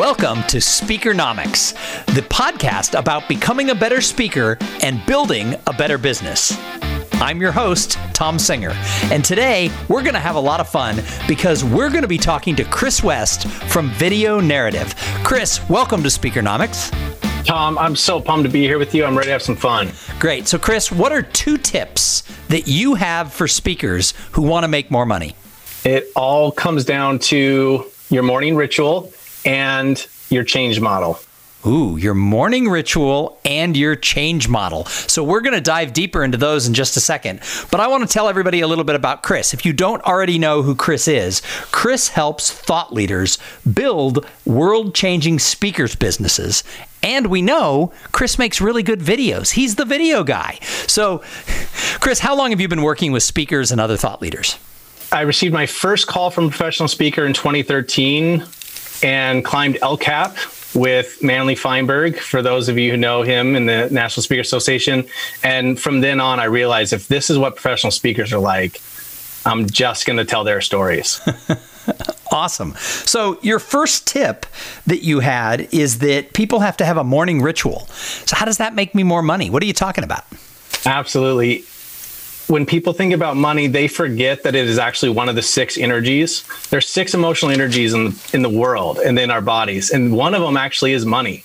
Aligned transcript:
Welcome 0.00 0.44
to 0.44 0.56
Speakernomics, 0.56 1.74
the 2.14 2.22
podcast 2.22 2.98
about 2.98 3.28
becoming 3.28 3.68
a 3.68 3.74
better 3.74 4.00
speaker 4.00 4.56
and 4.82 5.04
building 5.04 5.54
a 5.66 5.74
better 5.74 5.98
business. 5.98 6.56
I'm 7.20 7.38
your 7.38 7.52
host, 7.52 7.98
Tom 8.14 8.38
Singer, 8.38 8.70
and 9.12 9.22
today 9.22 9.70
we're 9.90 10.00
going 10.00 10.14
to 10.14 10.18
have 10.18 10.36
a 10.36 10.40
lot 10.40 10.58
of 10.58 10.70
fun 10.70 11.02
because 11.28 11.62
we're 11.62 11.90
going 11.90 12.00
to 12.00 12.08
be 12.08 12.16
talking 12.16 12.56
to 12.56 12.64
Chris 12.64 13.02
West 13.02 13.46
from 13.46 13.90
Video 13.90 14.40
Narrative. 14.40 14.94
Chris, 15.22 15.60
welcome 15.68 16.02
to 16.02 16.08
Speakernomics. 16.08 16.90
Tom, 17.44 17.76
I'm 17.76 17.94
so 17.94 18.22
pumped 18.22 18.46
to 18.46 18.50
be 18.50 18.62
here 18.62 18.78
with 18.78 18.94
you. 18.94 19.04
I'm 19.04 19.14
ready 19.14 19.26
to 19.26 19.32
have 19.32 19.42
some 19.42 19.54
fun. 19.54 19.90
Great. 20.18 20.48
So, 20.48 20.58
Chris, 20.58 20.90
what 20.90 21.12
are 21.12 21.20
two 21.20 21.58
tips 21.58 22.22
that 22.48 22.66
you 22.66 22.94
have 22.94 23.34
for 23.34 23.46
speakers 23.46 24.14
who 24.32 24.40
want 24.40 24.64
to 24.64 24.68
make 24.68 24.90
more 24.90 25.04
money? 25.04 25.36
It 25.84 26.10
all 26.16 26.52
comes 26.52 26.86
down 26.86 27.18
to 27.18 27.84
your 28.08 28.22
morning 28.22 28.56
ritual 28.56 29.12
and 29.44 30.06
your 30.28 30.44
change 30.44 30.80
model. 30.80 31.20
Ooh, 31.66 31.98
your 31.98 32.14
morning 32.14 32.70
ritual 32.70 33.38
and 33.44 33.76
your 33.76 33.94
change 33.94 34.48
model. 34.48 34.86
So, 34.86 35.22
we're 35.22 35.42
going 35.42 35.54
to 35.54 35.60
dive 35.60 35.92
deeper 35.92 36.24
into 36.24 36.38
those 36.38 36.66
in 36.66 36.72
just 36.72 36.96
a 36.96 37.00
second. 37.00 37.40
But 37.70 37.80
I 37.80 37.88
want 37.88 38.02
to 38.02 38.10
tell 38.10 38.28
everybody 38.28 38.60
a 38.60 38.66
little 38.66 38.84
bit 38.84 38.96
about 38.96 39.22
Chris. 39.22 39.52
If 39.52 39.66
you 39.66 39.74
don't 39.74 40.02
already 40.04 40.38
know 40.38 40.62
who 40.62 40.74
Chris 40.74 41.06
is, 41.06 41.42
Chris 41.70 42.08
helps 42.08 42.50
thought 42.50 42.94
leaders 42.94 43.38
build 43.70 44.26
world 44.46 44.94
changing 44.94 45.38
speakers 45.38 45.94
businesses. 45.94 46.64
And 47.02 47.26
we 47.26 47.42
know 47.42 47.92
Chris 48.10 48.38
makes 48.38 48.62
really 48.62 48.82
good 48.82 49.00
videos. 49.00 49.50
He's 49.50 49.74
the 49.74 49.84
video 49.84 50.24
guy. 50.24 50.58
So, 50.86 51.18
Chris, 52.00 52.20
how 52.20 52.34
long 52.34 52.50
have 52.52 52.60
you 52.60 52.68
been 52.68 52.82
working 52.82 53.12
with 53.12 53.22
speakers 53.22 53.70
and 53.70 53.80
other 53.80 53.98
thought 53.98 54.22
leaders? 54.22 54.58
I 55.12 55.22
received 55.22 55.52
my 55.52 55.66
first 55.66 56.06
call 56.06 56.30
from 56.30 56.46
a 56.46 56.48
professional 56.48 56.88
speaker 56.88 57.26
in 57.26 57.34
2013 57.34 58.44
and 59.02 59.44
climbed 59.44 59.78
El 59.82 59.96
Cap 59.96 60.36
with 60.74 61.22
Manley 61.22 61.54
Feinberg, 61.54 62.18
for 62.18 62.42
those 62.42 62.68
of 62.68 62.78
you 62.78 62.92
who 62.92 62.96
know 62.96 63.22
him 63.22 63.56
in 63.56 63.66
the 63.66 63.88
National 63.90 64.22
Speaker 64.22 64.40
Association. 64.40 65.06
And 65.42 65.78
from 65.78 66.00
then 66.00 66.20
on, 66.20 66.38
I 66.38 66.44
realized 66.44 66.92
if 66.92 67.08
this 67.08 67.30
is 67.30 67.38
what 67.38 67.56
professional 67.56 67.90
speakers 67.90 68.32
are 68.32 68.38
like, 68.38 68.80
I'm 69.44 69.68
just 69.68 70.06
going 70.06 70.18
to 70.18 70.24
tell 70.24 70.44
their 70.44 70.60
stories. 70.60 71.20
awesome. 72.32 72.74
So, 72.76 73.38
your 73.42 73.58
first 73.58 74.06
tip 74.06 74.46
that 74.86 75.02
you 75.02 75.20
had 75.20 75.72
is 75.72 75.98
that 76.00 76.34
people 76.34 76.60
have 76.60 76.76
to 76.76 76.84
have 76.84 76.98
a 76.98 77.04
morning 77.04 77.40
ritual. 77.40 77.86
So, 78.26 78.36
how 78.36 78.44
does 78.44 78.58
that 78.58 78.74
make 78.74 78.94
me 78.94 79.02
more 79.02 79.22
money? 79.22 79.48
What 79.48 79.62
are 79.62 79.66
you 79.66 79.72
talking 79.72 80.04
about? 80.04 80.24
Absolutely 80.84 81.64
when 82.50 82.66
people 82.66 82.92
think 82.92 83.12
about 83.12 83.36
money, 83.36 83.68
they 83.68 83.86
forget 83.86 84.42
that 84.42 84.56
it 84.56 84.66
is 84.66 84.76
actually 84.76 85.10
one 85.10 85.28
of 85.28 85.36
the 85.36 85.42
six 85.42 85.78
energies. 85.78 86.44
There's 86.68 86.88
six 86.88 87.14
emotional 87.14 87.52
energies 87.52 87.94
in 87.94 88.06
the, 88.06 88.30
in 88.32 88.42
the 88.42 88.50
world 88.50 88.98
and 88.98 89.16
in 89.18 89.30
our 89.30 89.40
bodies, 89.40 89.90
and 89.90 90.12
one 90.12 90.34
of 90.34 90.42
them 90.42 90.56
actually 90.56 90.92
is 90.92 91.06
money. 91.06 91.44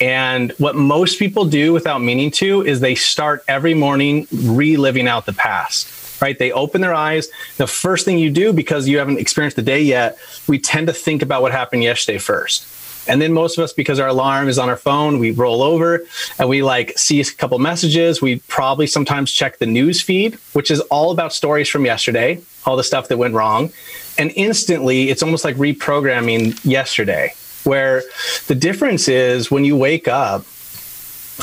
And 0.00 0.52
what 0.58 0.76
most 0.76 1.18
people 1.18 1.46
do 1.46 1.72
without 1.72 2.02
meaning 2.02 2.30
to 2.32 2.62
is 2.62 2.80
they 2.80 2.94
start 2.94 3.42
every 3.48 3.72
morning 3.72 4.26
reliving 4.32 5.08
out 5.08 5.24
the 5.24 5.32
past. 5.32 5.88
Right? 6.20 6.38
They 6.38 6.52
open 6.52 6.80
their 6.80 6.94
eyes. 6.94 7.28
The 7.56 7.66
first 7.66 8.04
thing 8.04 8.18
you 8.18 8.30
do, 8.30 8.52
because 8.52 8.86
you 8.86 8.98
haven't 8.98 9.18
experienced 9.18 9.56
the 9.56 9.62
day 9.62 9.82
yet, 9.82 10.16
we 10.46 10.58
tend 10.58 10.86
to 10.86 10.92
think 10.92 11.22
about 11.22 11.42
what 11.42 11.52
happened 11.52 11.82
yesterday 11.82 12.18
first. 12.18 12.66
And 13.06 13.20
then 13.20 13.32
most 13.32 13.58
of 13.58 13.64
us, 13.64 13.72
because 13.72 14.00
our 14.00 14.08
alarm 14.08 14.48
is 14.48 14.58
on 14.58 14.68
our 14.68 14.76
phone, 14.76 15.18
we 15.18 15.30
roll 15.30 15.62
over 15.62 16.04
and 16.38 16.48
we 16.48 16.62
like 16.62 16.98
see 16.98 17.20
a 17.20 17.24
couple 17.24 17.58
messages. 17.58 18.22
We 18.22 18.40
probably 18.40 18.86
sometimes 18.86 19.30
check 19.30 19.58
the 19.58 19.66
news 19.66 20.00
feed, 20.00 20.34
which 20.52 20.70
is 20.70 20.80
all 20.82 21.10
about 21.10 21.32
stories 21.32 21.68
from 21.68 21.84
yesterday, 21.84 22.40
all 22.64 22.76
the 22.76 22.84
stuff 22.84 23.08
that 23.08 23.18
went 23.18 23.34
wrong. 23.34 23.72
And 24.16 24.32
instantly, 24.36 25.10
it's 25.10 25.22
almost 25.22 25.44
like 25.44 25.56
reprogramming 25.56 26.64
yesterday, 26.64 27.34
where 27.64 28.02
the 28.46 28.54
difference 28.54 29.08
is 29.08 29.50
when 29.50 29.64
you 29.64 29.76
wake 29.76 30.08
up 30.08 30.46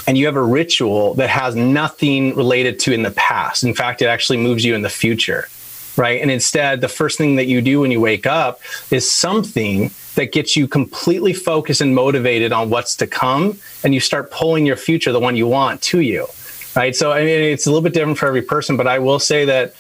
and 0.08 0.18
you 0.18 0.26
have 0.26 0.38
a 0.38 0.42
ritual 0.42 1.14
that 1.16 1.30
has 1.30 1.54
nothing 1.54 2.36
related 2.36 2.80
to 2.80 2.94
in 2.94 3.04
the 3.04 3.12
past. 3.12 3.64
In 3.64 3.74
fact, 3.74 4.02
it 4.02 4.06
actually 4.06 4.38
moves 4.38 4.64
you 4.64 4.74
in 4.74 4.82
the 4.82 4.90
future 4.90 5.48
right? 5.98 6.22
And 6.22 6.32
instead, 6.32 6.82
the 6.82 6.88
first 6.88 7.18
thing 7.18 7.36
that 7.36 7.46
you 7.46 7.62
do 7.62 7.82
when 7.82 7.92
you 7.92 8.00
wake 8.00 8.26
up 8.26 8.62
is 8.92 9.10
something 9.10 9.92
that 10.16 10.32
gets 10.32 10.56
you 10.56 10.68
completely 10.68 11.34
focused 11.34 11.82
and 11.82 11.96
motivated 11.96 12.52
on 12.52 12.70
what's 12.70 12.96
to 12.98 13.08
come. 13.08 13.60
And 13.84 13.94
you 13.94 14.00
start 14.00 14.32
pulling 14.32 14.66
your 14.66 14.76
future, 14.76 15.12
the 15.12 15.20
one 15.20 15.36
you 15.36 15.48
want, 15.48 15.82
to 15.84 16.00
you. 16.00 16.28
Right. 16.76 16.96
So, 16.96 17.12
I 17.12 17.20
mean, 17.26 17.42
it's 17.42 17.66
a 17.66 17.70
little 17.70 17.82
bit 17.82 17.94
different 17.94 18.18
for 18.18 18.28
every 18.28 18.42
person, 18.42 18.78
but 18.78 18.88
I 18.88 19.00
will 19.00 19.20
say 19.20 19.44
that 19.46 19.76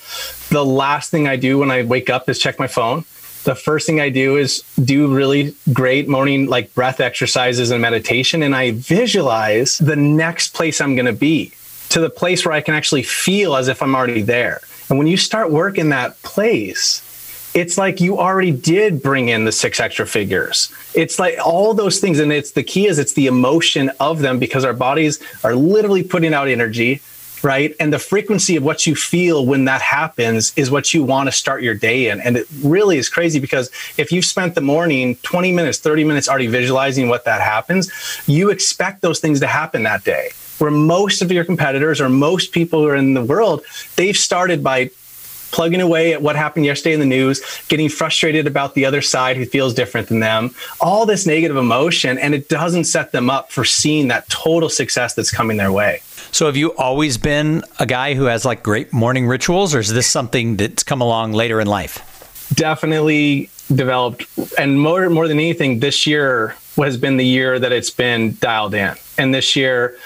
the 0.49 0.65
last 0.65 1.09
thing 1.09 1.25
I 1.25 1.37
do 1.37 1.59
when 1.59 1.71
I 1.71 1.83
wake 1.83 2.09
up 2.09 2.27
is 2.27 2.37
check 2.37 2.59
my 2.59 2.67
phone. 2.67 3.05
The 3.43 3.55
first 3.55 3.87
thing 3.87 4.01
I 4.01 4.09
do 4.09 4.35
is 4.35 4.63
do 4.83 5.07
really 5.13 5.55
great 5.71 6.09
morning, 6.09 6.47
like 6.47 6.73
breath 6.75 6.99
exercises 6.99 7.71
and 7.71 7.81
meditation. 7.81 8.43
And 8.43 8.53
I 8.53 8.71
visualize 8.71 9.77
the 9.77 9.95
next 9.95 10.53
place 10.53 10.81
I'm 10.81 10.95
going 10.95 11.05
to 11.05 11.13
be 11.13 11.53
to 11.89 12.01
the 12.01 12.09
place 12.09 12.45
where 12.45 12.53
I 12.53 12.61
can 12.61 12.73
actually 12.73 13.03
feel 13.03 13.55
as 13.55 13.67
if 13.67 13.81
I'm 13.81 13.95
already 13.95 14.21
there. 14.21 14.61
And 14.91 14.97
when 14.97 15.07
you 15.07 15.15
start 15.15 15.51
working 15.51 15.87
that 15.89 16.21
place, 16.21 17.01
it's 17.53 17.77
like 17.77 18.01
you 18.01 18.19
already 18.19 18.51
did 18.51 19.01
bring 19.01 19.29
in 19.29 19.45
the 19.45 19.51
six 19.53 19.79
extra 19.79 20.05
figures. 20.05 20.69
It's 20.93 21.17
like 21.17 21.37
all 21.41 21.73
those 21.73 22.01
things. 22.01 22.19
And 22.19 22.29
it's 22.29 22.51
the 22.51 22.63
key 22.63 22.87
is 22.87 22.99
it's 22.99 23.13
the 23.13 23.27
emotion 23.27 23.89
of 24.01 24.19
them 24.19 24.37
because 24.37 24.65
our 24.65 24.73
bodies 24.73 25.23
are 25.45 25.55
literally 25.55 26.03
putting 26.03 26.33
out 26.33 26.49
energy, 26.49 27.01
right? 27.41 27.73
And 27.79 27.93
the 27.93 27.99
frequency 27.99 28.57
of 28.57 28.63
what 28.63 28.85
you 28.85 28.93
feel 28.93 29.45
when 29.45 29.63
that 29.63 29.81
happens 29.81 30.51
is 30.57 30.69
what 30.69 30.93
you 30.93 31.05
want 31.05 31.27
to 31.27 31.31
start 31.31 31.63
your 31.63 31.75
day 31.75 32.09
in. 32.09 32.19
And 32.19 32.35
it 32.35 32.47
really 32.61 32.97
is 32.97 33.07
crazy 33.07 33.39
because 33.39 33.69
if 33.97 34.11
you've 34.11 34.25
spent 34.25 34.55
the 34.55 34.61
morning 34.61 35.15
20 35.23 35.53
minutes, 35.53 35.77
30 35.77 36.03
minutes 36.03 36.27
already 36.27 36.47
visualizing 36.47 37.07
what 37.07 37.23
that 37.23 37.39
happens, 37.39 37.89
you 38.27 38.49
expect 38.49 39.01
those 39.01 39.21
things 39.21 39.39
to 39.39 39.47
happen 39.47 39.83
that 39.83 40.03
day 40.03 40.31
where 40.61 40.71
most 40.71 41.23
of 41.23 41.31
your 41.31 41.43
competitors 41.43 41.99
or 41.99 42.07
most 42.07 42.51
people 42.51 42.85
are 42.85 42.95
in 42.95 43.15
the 43.15 43.23
world, 43.23 43.63
they've 43.95 44.15
started 44.15 44.63
by 44.63 44.91
plugging 45.51 45.81
away 45.81 46.13
at 46.13 46.21
what 46.21 46.35
happened 46.35 46.65
yesterday 46.65 46.93
in 46.93 46.99
the 46.99 47.05
news, 47.05 47.41
getting 47.67 47.89
frustrated 47.89 48.47
about 48.47 48.73
the 48.73 48.85
other 48.85 49.01
side 49.01 49.35
who 49.35 49.45
feels 49.45 49.73
different 49.73 50.07
than 50.07 50.19
them, 50.19 50.55
all 50.79 51.05
this 51.05 51.25
negative 51.25 51.57
emotion, 51.57 52.17
and 52.17 52.33
it 52.33 52.47
doesn't 52.47 52.85
set 52.85 53.11
them 53.11 53.29
up 53.29 53.51
for 53.51 53.65
seeing 53.65 54.07
that 54.07 54.29
total 54.29 54.69
success 54.69 55.13
that's 55.13 55.31
coming 55.31 55.57
their 55.57 55.71
way. 55.71 56.01
So, 56.31 56.45
have 56.45 56.55
you 56.55 56.73
always 56.75 57.17
been 57.17 57.63
a 57.79 57.85
guy 57.85 58.13
who 58.13 58.25
has 58.25 58.45
like 58.45 58.63
great 58.63 58.93
morning 58.93 59.27
rituals, 59.27 59.75
or 59.75 59.79
is 59.79 59.91
this 59.91 60.07
something 60.07 60.55
that's 60.55 60.83
come 60.83 61.01
along 61.01 61.33
later 61.33 61.59
in 61.59 61.67
life? 61.67 62.47
Definitely 62.53 63.49
developed, 63.73 64.25
and 64.57 64.79
more 64.79 65.09
more 65.09 65.27
than 65.27 65.39
anything, 65.39 65.79
this 65.79 66.07
year 66.07 66.55
has 66.77 66.97
been 66.97 67.17
the 67.17 67.25
year 67.25 67.59
that 67.59 67.71
it's 67.71 67.89
been 67.89 68.37
dialed 68.39 68.73
in. 68.73 68.95
And 69.17 69.33
this 69.33 69.55
year, 69.55 69.97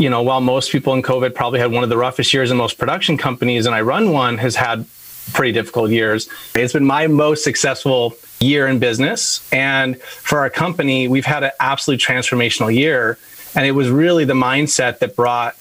you 0.00 0.08
know, 0.08 0.22
while 0.22 0.40
most 0.40 0.72
people 0.72 0.94
in 0.94 1.02
COVID 1.02 1.34
probably 1.34 1.60
had 1.60 1.70
one 1.70 1.82
of 1.82 1.90
the 1.90 1.96
roughest 1.96 2.32
years, 2.32 2.50
and 2.50 2.56
most 2.56 2.78
production 2.78 3.18
companies, 3.18 3.66
and 3.66 3.74
I 3.74 3.82
run 3.82 4.12
one, 4.12 4.38
has 4.38 4.56
had 4.56 4.86
pretty 5.34 5.52
difficult 5.52 5.90
years. 5.90 6.28
It's 6.54 6.72
been 6.72 6.86
my 6.86 7.06
most 7.06 7.44
successful 7.44 8.16
year 8.40 8.66
in 8.66 8.78
business. 8.78 9.46
And 9.52 10.00
for 10.00 10.40
our 10.40 10.50
company, 10.50 11.06
we've 11.06 11.26
had 11.26 11.44
an 11.44 11.50
absolute 11.60 12.00
transformational 12.00 12.74
year. 12.74 13.18
And 13.54 13.66
it 13.66 13.72
was 13.72 13.90
really 13.90 14.24
the 14.24 14.34
mindset 14.34 15.00
that 15.00 15.14
brought 15.14 15.56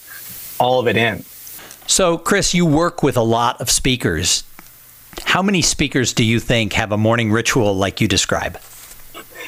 all 0.60 0.80
of 0.80 0.88
it 0.88 0.96
in. 0.96 1.24
So, 1.86 2.18
Chris, 2.18 2.54
you 2.54 2.66
work 2.66 3.04
with 3.04 3.18
a 3.18 3.22
lot 3.22 3.60
of 3.60 3.70
speakers. 3.70 4.44
How 5.24 5.42
many 5.42 5.62
speakers 5.62 6.14
do 6.14 6.24
you 6.24 6.40
think 6.40 6.74
have 6.74 6.92
a 6.92 6.98
morning 6.98 7.32
ritual 7.32 7.76
like 7.76 8.00
you 8.00 8.08
describe? 8.08 8.58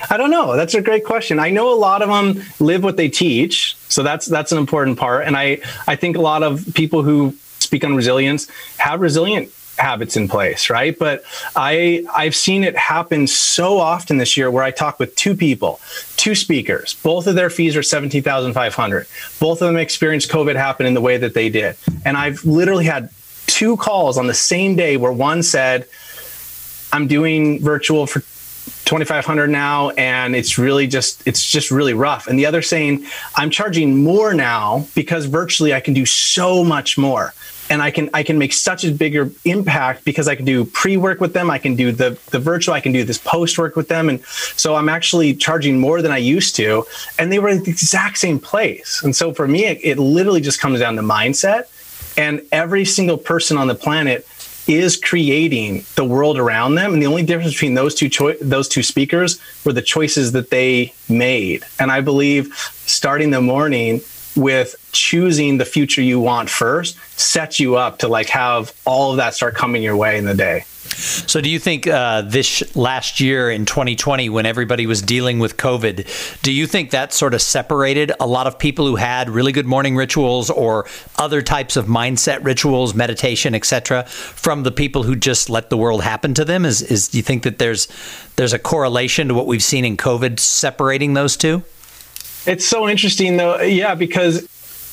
I 0.09 0.17
don't 0.17 0.31
know. 0.31 0.55
That's 0.55 0.73
a 0.73 0.81
great 0.81 1.05
question. 1.05 1.39
I 1.39 1.49
know 1.49 1.73
a 1.73 1.75
lot 1.75 2.01
of 2.01 2.09
them 2.09 2.43
live 2.59 2.83
what 2.83 2.97
they 2.97 3.09
teach, 3.09 3.75
so 3.87 4.03
that's 4.03 4.25
that's 4.25 4.51
an 4.51 4.57
important 4.57 4.97
part. 4.97 5.25
And 5.25 5.37
I 5.37 5.61
I 5.87 5.95
think 5.95 6.17
a 6.17 6.21
lot 6.21 6.43
of 6.43 6.65
people 6.73 7.03
who 7.03 7.35
speak 7.59 7.83
on 7.83 7.95
resilience 7.95 8.47
have 8.77 9.01
resilient 9.01 9.51
habits 9.77 10.15
in 10.15 10.27
place, 10.27 10.69
right? 10.69 10.97
But 10.97 11.23
I 11.55 12.05
I've 12.15 12.35
seen 12.35 12.63
it 12.63 12.75
happen 12.77 13.27
so 13.27 13.79
often 13.79 14.17
this 14.17 14.37
year 14.37 14.51
where 14.51 14.63
I 14.63 14.71
talk 14.71 14.99
with 14.99 15.15
two 15.15 15.35
people, 15.35 15.79
two 16.17 16.35
speakers. 16.35 16.93
Both 16.95 17.27
of 17.27 17.35
their 17.35 17.49
fees 17.49 17.75
are 17.75 17.83
seventeen 17.83 18.23
thousand 18.23 18.53
five 18.53 18.75
hundred. 18.75 19.07
Both 19.39 19.61
of 19.61 19.67
them 19.67 19.77
experienced 19.77 20.29
COVID 20.31 20.55
happen 20.55 20.85
in 20.85 20.93
the 20.93 21.01
way 21.01 21.17
that 21.17 21.33
they 21.33 21.49
did, 21.49 21.75
and 22.05 22.17
I've 22.17 22.43
literally 22.45 22.85
had 22.85 23.09
two 23.47 23.77
calls 23.77 24.17
on 24.17 24.27
the 24.27 24.33
same 24.33 24.75
day 24.75 24.97
where 24.97 25.11
one 25.11 25.43
said, 25.43 25.87
"I'm 26.93 27.07
doing 27.07 27.61
virtual 27.61 28.07
for 28.07 28.21
2500 28.91 29.47
now 29.47 29.91
and 29.91 30.35
it's 30.35 30.57
really 30.57 30.85
just 30.85 31.25
it's 31.25 31.49
just 31.49 31.71
really 31.71 31.93
rough. 31.93 32.27
And 32.27 32.37
the 32.37 32.45
other 32.45 32.61
saying 32.61 33.05
i'm 33.37 33.49
charging 33.49 34.03
more 34.03 34.33
now 34.33 34.85
because 34.95 35.27
virtually 35.27 35.73
i 35.73 35.79
can 35.79 35.93
do 35.93 36.05
so 36.05 36.61
much 36.61 36.97
more. 36.97 37.33
And 37.69 37.81
i 37.81 37.89
can 37.89 38.09
i 38.13 38.21
can 38.21 38.37
make 38.37 38.51
such 38.51 38.83
a 38.83 38.91
bigger 38.91 39.31
impact 39.45 40.03
because 40.03 40.27
i 40.27 40.35
can 40.35 40.43
do 40.43 40.65
pre-work 40.65 41.21
with 41.21 41.31
them 41.31 41.49
i 41.49 41.57
can 41.57 41.77
do 41.77 41.93
the 41.93 42.19
the 42.31 42.39
virtual 42.39 42.73
i 42.73 42.81
can 42.81 42.91
do 42.91 43.05
this 43.05 43.17
post 43.17 43.57
work 43.57 43.77
with 43.77 43.87
them. 43.87 44.09
And 44.09 44.21
so 44.57 44.75
i'm 44.75 44.89
actually 44.89 45.35
charging 45.35 45.79
more 45.79 46.01
than 46.01 46.11
i 46.11 46.17
used 46.17 46.57
to. 46.57 46.85
And 47.17 47.31
they 47.31 47.39
were 47.39 47.47
at 47.47 47.63
the 47.63 47.71
exact 47.71 48.17
same 48.17 48.39
place. 48.39 49.01
And 49.01 49.15
so 49.15 49.33
for 49.33 49.47
me 49.47 49.67
it, 49.67 49.79
it 49.85 49.99
literally 49.99 50.41
just 50.41 50.59
comes 50.59 50.81
down 50.81 50.97
to 50.97 51.01
mindset. 51.01 51.69
And 52.17 52.41
every 52.51 52.83
single 52.83 53.17
person 53.17 53.55
on 53.55 53.67
the 53.67 53.75
planet 53.75 54.27
is 54.67 54.95
creating 54.97 55.85
the 55.95 56.05
world 56.05 56.37
around 56.37 56.75
them. 56.75 56.93
And 56.93 57.01
the 57.01 57.07
only 57.07 57.23
difference 57.23 57.53
between 57.53 57.73
those 57.73 57.95
two 57.95 58.09
choi- 58.09 58.37
those 58.41 58.67
two 58.67 58.83
speakers 58.83 59.39
were 59.65 59.73
the 59.73 59.81
choices 59.81 60.31
that 60.33 60.49
they 60.49 60.93
made. 61.09 61.63
And 61.79 61.91
i 61.91 62.01
believe 62.01 62.53
starting 62.85 63.31
the 63.31 63.41
morning 63.41 64.01
with 64.35 64.75
choosing 64.91 65.57
the 65.57 65.65
future 65.65 66.01
you 66.01 66.19
want 66.19 66.49
first 66.49 66.97
sets 67.19 67.59
you 67.59 67.75
up 67.75 67.99
to 67.99 68.07
like 68.07 68.29
have 68.29 68.73
all 68.85 69.11
of 69.11 69.17
that 69.17 69.33
start 69.33 69.55
coming 69.55 69.83
your 69.83 69.95
way 69.95 70.17
in 70.17 70.25
the 70.25 70.35
day 70.35 70.63
so, 71.01 71.41
do 71.41 71.49
you 71.49 71.59
think 71.59 71.87
uh, 71.87 72.21
this 72.21 72.75
last 72.75 73.19
year 73.19 73.49
in 73.49 73.65
2020, 73.65 74.29
when 74.29 74.45
everybody 74.45 74.85
was 74.85 75.01
dealing 75.01 75.39
with 75.39 75.57
COVID, 75.57 76.41
do 76.41 76.51
you 76.51 76.67
think 76.67 76.91
that 76.91 77.13
sort 77.13 77.33
of 77.33 77.41
separated 77.41 78.11
a 78.19 78.27
lot 78.27 78.47
of 78.47 78.59
people 78.59 78.85
who 78.85 78.95
had 78.95 79.29
really 79.29 79.51
good 79.51 79.65
morning 79.65 79.95
rituals 79.95 80.49
or 80.49 80.87
other 81.17 81.41
types 81.41 81.75
of 81.75 81.85
mindset 81.85 82.43
rituals, 82.43 82.93
meditation, 82.93 83.55
etc., 83.55 84.03
from 84.05 84.63
the 84.63 84.71
people 84.71 85.03
who 85.03 85.15
just 85.15 85.49
let 85.49 85.69
the 85.69 85.77
world 85.77 86.03
happen 86.03 86.33
to 86.33 86.45
them? 86.45 86.65
Is, 86.65 86.81
is 86.81 87.07
do 87.07 87.17
you 87.17 87.23
think 87.23 87.43
that 87.43 87.57
there's 87.57 87.87
there's 88.35 88.53
a 88.53 88.59
correlation 88.59 89.27
to 89.29 89.33
what 89.33 89.47
we've 89.47 89.63
seen 89.63 89.85
in 89.85 89.97
COVID 89.97 90.39
separating 90.39 91.13
those 91.13 91.37
two? 91.37 91.63
It's 92.45 92.65
so 92.65 92.89
interesting, 92.89 93.37
though. 93.37 93.61
Yeah, 93.61 93.95
because 93.95 94.47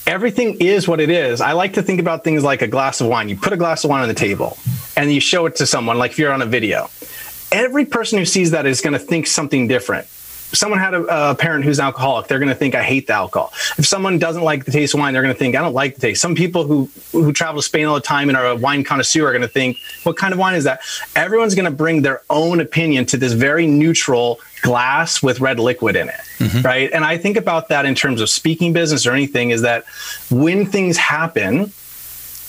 everything 0.07 0.57
is 0.61 0.89
what 0.89 1.01
it 1.01 1.11
is. 1.11 1.41
I 1.41 1.53
like 1.53 1.75
to 1.75 1.83
think 1.83 2.01
about 2.01 2.25
things 2.25 2.43
like 2.43 2.63
a 2.63 2.67
glass 2.67 3.01
of 3.01 3.09
wine. 3.09 3.29
You 3.29 3.37
put 3.37 3.53
a 3.53 3.57
glass 3.57 3.85
of 3.85 3.91
wine 3.91 4.03
on 4.03 4.09
the 4.09 4.15
table 4.15 4.57
and 4.97 5.13
you 5.13 5.21
show 5.21 5.47
it 5.47 5.57
to 5.57 5.67
someone, 5.67 5.99
like 5.99 6.13
if 6.13 6.19
you're 6.19 6.33
on 6.33 6.43
a 6.43 6.47
video. 6.47 6.91
Every 7.53 7.85
person 7.87 8.19
who 8.19 8.25
sees 8.25 8.51
that 8.51 8.67
is 8.67 8.81
going 8.81 8.93
to 8.93 8.99
think 8.99 9.27
something 9.27 9.69
different. 9.69 10.07
Someone 10.53 10.81
had 10.81 10.95
a, 10.95 11.31
a 11.31 11.35
parent 11.35 11.65
who's 11.65 11.79
an 11.79 11.85
alcoholic, 11.85 12.27
they're 12.27 12.39
going 12.39 12.49
to 12.49 12.55
think, 12.55 12.75
I 12.75 12.83
hate 12.83 13.07
the 13.07 13.13
alcohol. 13.13 13.53
If 13.77 13.87
someone 13.87 14.19
doesn't 14.19 14.43
like 14.43 14.65
the 14.65 14.73
taste 14.73 14.95
of 14.95 15.01
wine, 15.01 15.13
they're 15.13 15.23
going 15.23 15.35
to 15.35 15.39
think, 15.39 15.55
I 15.55 15.61
don't 15.61 15.75
like 15.75 15.95
the 15.95 16.01
taste. 16.01 16.23
Some 16.23 16.35
people 16.35 16.65
who, 16.65 16.91
who 17.13 17.33
travel 17.33 17.61
to 17.61 17.67
Spain 17.67 17.87
all 17.87 17.95
the 17.95 18.01
time 18.01 18.29
and 18.29 18.37
are 18.37 18.47
a 18.47 18.57
wine 18.57 18.83
connoisseur 18.83 19.27
are 19.27 19.33
going 19.33 19.43
to 19.43 19.49
think, 19.49 19.77
what 20.05 20.17
kind 20.17 20.33
of 20.33 20.39
wine 20.39 20.55
is 20.55 20.65
that? 20.65 20.81
Everyone's 21.15 21.55
going 21.55 21.67
to 21.67 21.71
bring 21.71 22.03
their 22.03 22.23
own 22.31 22.61
opinion 22.61 23.05
to 23.07 23.17
this 23.17 23.35
very 23.35 23.67
neutral 23.67 24.41
glass 24.63 25.23
with 25.23 25.41
red 25.41 25.61
liquid 25.61 25.97
in 25.97 26.09
it. 26.09 26.21
Mm-hmm. 26.39 26.63
Right. 26.63 26.91
And 26.93 27.05
I 27.05 27.19
think 27.19 27.37
about 27.37 27.69
that 27.69 27.85
in 27.85 27.95
terms 27.95 28.21
of 28.21 28.31
speaking 28.31 28.73
business 28.73 29.07
or 29.07 29.13
anything 29.13 29.51
is 29.51 29.63
that 29.63 29.85
when 30.31 30.67
things 30.67 30.97
happen, 30.97 31.73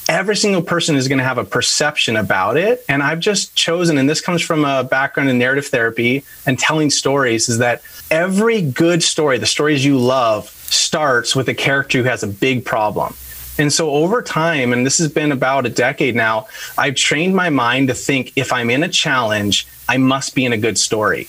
every 0.09 0.35
single 0.35 0.63
person 0.63 0.95
is 0.95 1.07
going 1.07 1.19
to 1.19 1.23
have 1.23 1.37
a 1.37 1.43
perception 1.43 2.15
about 2.15 2.57
it. 2.57 2.83
And 2.89 3.03
I've 3.03 3.19
just 3.19 3.55
chosen, 3.55 3.99
and 3.99 4.09
this 4.09 4.21
comes 4.21 4.41
from 4.41 4.65
a 4.65 4.83
background 4.83 5.29
in 5.29 5.37
narrative 5.37 5.67
therapy 5.67 6.23
and 6.47 6.57
telling 6.57 6.89
stories, 6.89 7.47
is 7.47 7.59
that 7.59 7.83
every 8.09 8.61
good 8.61 9.03
story, 9.03 9.37
the 9.37 9.45
stories 9.45 9.85
you 9.85 9.99
love, 9.99 10.49
starts 10.49 11.35
with 11.35 11.47
a 11.47 11.53
character 11.53 11.99
who 11.99 12.05
has 12.05 12.23
a 12.23 12.27
big 12.27 12.65
problem. 12.65 13.13
And 13.59 13.71
so 13.71 13.91
over 13.91 14.21
time, 14.23 14.73
and 14.73 14.83
this 14.83 14.97
has 14.97 15.11
been 15.11 15.31
about 15.31 15.67
a 15.67 15.69
decade 15.69 16.15
now, 16.15 16.47
I've 16.77 16.95
trained 16.95 17.35
my 17.35 17.49
mind 17.49 17.89
to 17.89 17.93
think 17.93 18.33
if 18.35 18.51
I'm 18.51 18.71
in 18.71 18.81
a 18.83 18.89
challenge, 18.89 19.67
I 19.87 19.97
must 19.97 20.33
be 20.33 20.43
in 20.43 20.53
a 20.53 20.57
good 20.57 20.77
story. 20.79 21.27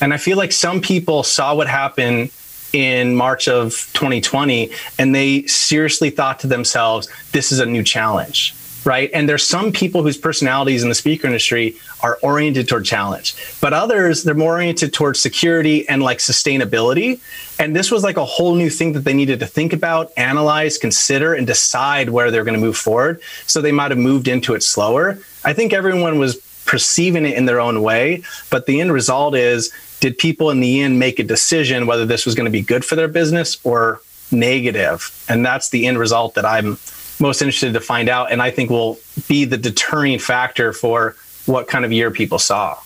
And 0.00 0.14
I 0.14 0.16
feel 0.16 0.38
like 0.38 0.52
some 0.52 0.80
people 0.80 1.22
saw 1.22 1.54
what 1.54 1.68
happened 1.68 2.30
in 2.72 3.14
March 3.14 3.48
of 3.48 3.70
2020 3.92 4.70
and 4.98 5.14
they 5.14 5.42
seriously 5.46 6.10
thought 6.10 6.40
to 6.40 6.46
themselves, 6.46 7.08
this 7.32 7.52
is 7.52 7.60
a 7.60 7.66
new 7.66 7.82
challenge. 7.82 8.54
Right. 8.84 9.10
And 9.14 9.28
there's 9.28 9.46
some 9.46 9.70
people 9.70 10.02
whose 10.02 10.16
personalities 10.16 10.82
in 10.82 10.88
the 10.88 10.96
speaker 10.96 11.28
industry 11.28 11.76
are 12.00 12.18
oriented 12.20 12.68
toward 12.68 12.84
challenge, 12.84 13.36
but 13.60 13.72
others, 13.72 14.24
they're 14.24 14.34
more 14.34 14.54
oriented 14.54 14.92
towards 14.92 15.20
security 15.20 15.88
and 15.88 16.02
like 16.02 16.18
sustainability. 16.18 17.20
And 17.60 17.76
this 17.76 17.92
was 17.92 18.02
like 18.02 18.16
a 18.16 18.24
whole 18.24 18.56
new 18.56 18.70
thing 18.70 18.92
that 18.94 19.04
they 19.04 19.14
needed 19.14 19.38
to 19.38 19.46
think 19.46 19.72
about, 19.72 20.10
analyze, 20.16 20.78
consider, 20.78 21.32
and 21.32 21.46
decide 21.46 22.10
where 22.10 22.32
they're 22.32 22.42
going 22.42 22.58
to 22.58 22.60
move 22.60 22.76
forward. 22.76 23.20
So 23.46 23.60
they 23.60 23.70
might 23.70 23.92
have 23.92 23.98
moved 23.98 24.26
into 24.26 24.52
it 24.54 24.64
slower. 24.64 25.16
I 25.44 25.52
think 25.52 25.72
everyone 25.72 26.18
was 26.18 26.34
perceiving 26.64 27.24
it 27.24 27.36
in 27.36 27.44
their 27.44 27.60
own 27.60 27.82
way, 27.82 28.24
but 28.50 28.66
the 28.66 28.80
end 28.80 28.92
result 28.92 29.36
is 29.36 29.72
did 30.02 30.18
people 30.18 30.50
in 30.50 30.58
the 30.58 30.80
end 30.80 30.98
make 30.98 31.20
a 31.20 31.22
decision 31.22 31.86
whether 31.86 32.04
this 32.04 32.26
was 32.26 32.34
going 32.34 32.44
to 32.44 32.50
be 32.50 32.60
good 32.60 32.84
for 32.84 32.96
their 32.96 33.06
business 33.06 33.56
or 33.62 34.00
negative? 34.32 35.24
And 35.28 35.46
that's 35.46 35.70
the 35.70 35.86
end 35.86 35.96
result 35.96 36.34
that 36.34 36.44
I'm 36.44 36.76
most 37.20 37.40
interested 37.40 37.72
to 37.72 37.80
find 37.80 38.08
out. 38.08 38.32
And 38.32 38.42
I 38.42 38.50
think 38.50 38.68
will 38.68 38.98
be 39.28 39.44
the 39.44 39.56
deterring 39.56 40.18
factor 40.18 40.72
for 40.72 41.14
what 41.46 41.68
kind 41.68 41.84
of 41.84 41.92
year 41.92 42.10
people 42.10 42.40
saw. 42.40 42.76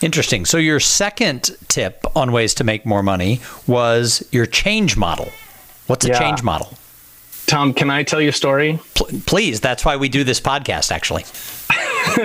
Interesting. 0.00 0.44
So, 0.44 0.58
your 0.58 0.80
second 0.80 1.56
tip 1.68 2.04
on 2.16 2.32
ways 2.32 2.54
to 2.54 2.64
make 2.64 2.84
more 2.84 3.04
money 3.04 3.40
was 3.68 4.26
your 4.32 4.46
change 4.46 4.96
model. 4.96 5.30
What's 5.86 6.04
a 6.06 6.08
yeah. 6.08 6.18
change 6.18 6.42
model? 6.42 6.76
Tom, 7.46 7.72
can 7.72 7.88
I 7.88 8.02
tell 8.02 8.20
you 8.20 8.30
a 8.30 8.32
story? 8.32 8.80
P- 8.94 9.20
please. 9.26 9.60
That's 9.60 9.84
why 9.84 9.96
we 9.96 10.08
do 10.08 10.24
this 10.24 10.40
podcast, 10.40 10.90
actually. 10.90 11.24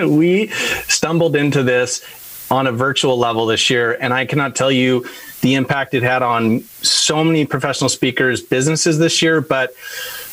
we 0.08 0.48
stumbled 0.88 1.36
into 1.36 1.62
this 1.62 2.02
on 2.50 2.66
a 2.66 2.72
virtual 2.72 3.18
level 3.18 3.46
this 3.46 3.70
year. 3.70 3.96
And 4.00 4.12
I 4.12 4.26
cannot 4.26 4.56
tell 4.56 4.70
you 4.70 5.06
the 5.42 5.54
impact 5.54 5.94
it 5.94 6.02
had 6.02 6.22
on 6.22 6.62
so 6.82 7.22
many 7.22 7.44
professional 7.46 7.88
speakers' 7.88 8.42
businesses 8.42 8.98
this 8.98 9.22
year, 9.22 9.40
but 9.40 9.74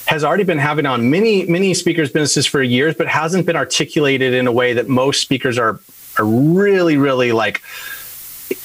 has 0.07 0.23
already 0.23 0.43
been 0.43 0.59
having 0.59 0.85
on 0.85 1.09
many, 1.09 1.45
many 1.45 1.73
speakers' 1.73 2.11
businesses 2.11 2.45
for 2.45 2.61
years, 2.61 2.95
but 2.95 3.07
hasn't 3.07 3.45
been 3.45 3.55
articulated 3.55 4.33
in 4.33 4.47
a 4.47 4.51
way 4.51 4.73
that 4.73 4.87
most 4.87 5.21
speakers 5.21 5.57
are 5.57 5.79
are 6.17 6.25
really, 6.25 6.97
really 6.97 7.31
like 7.31 7.61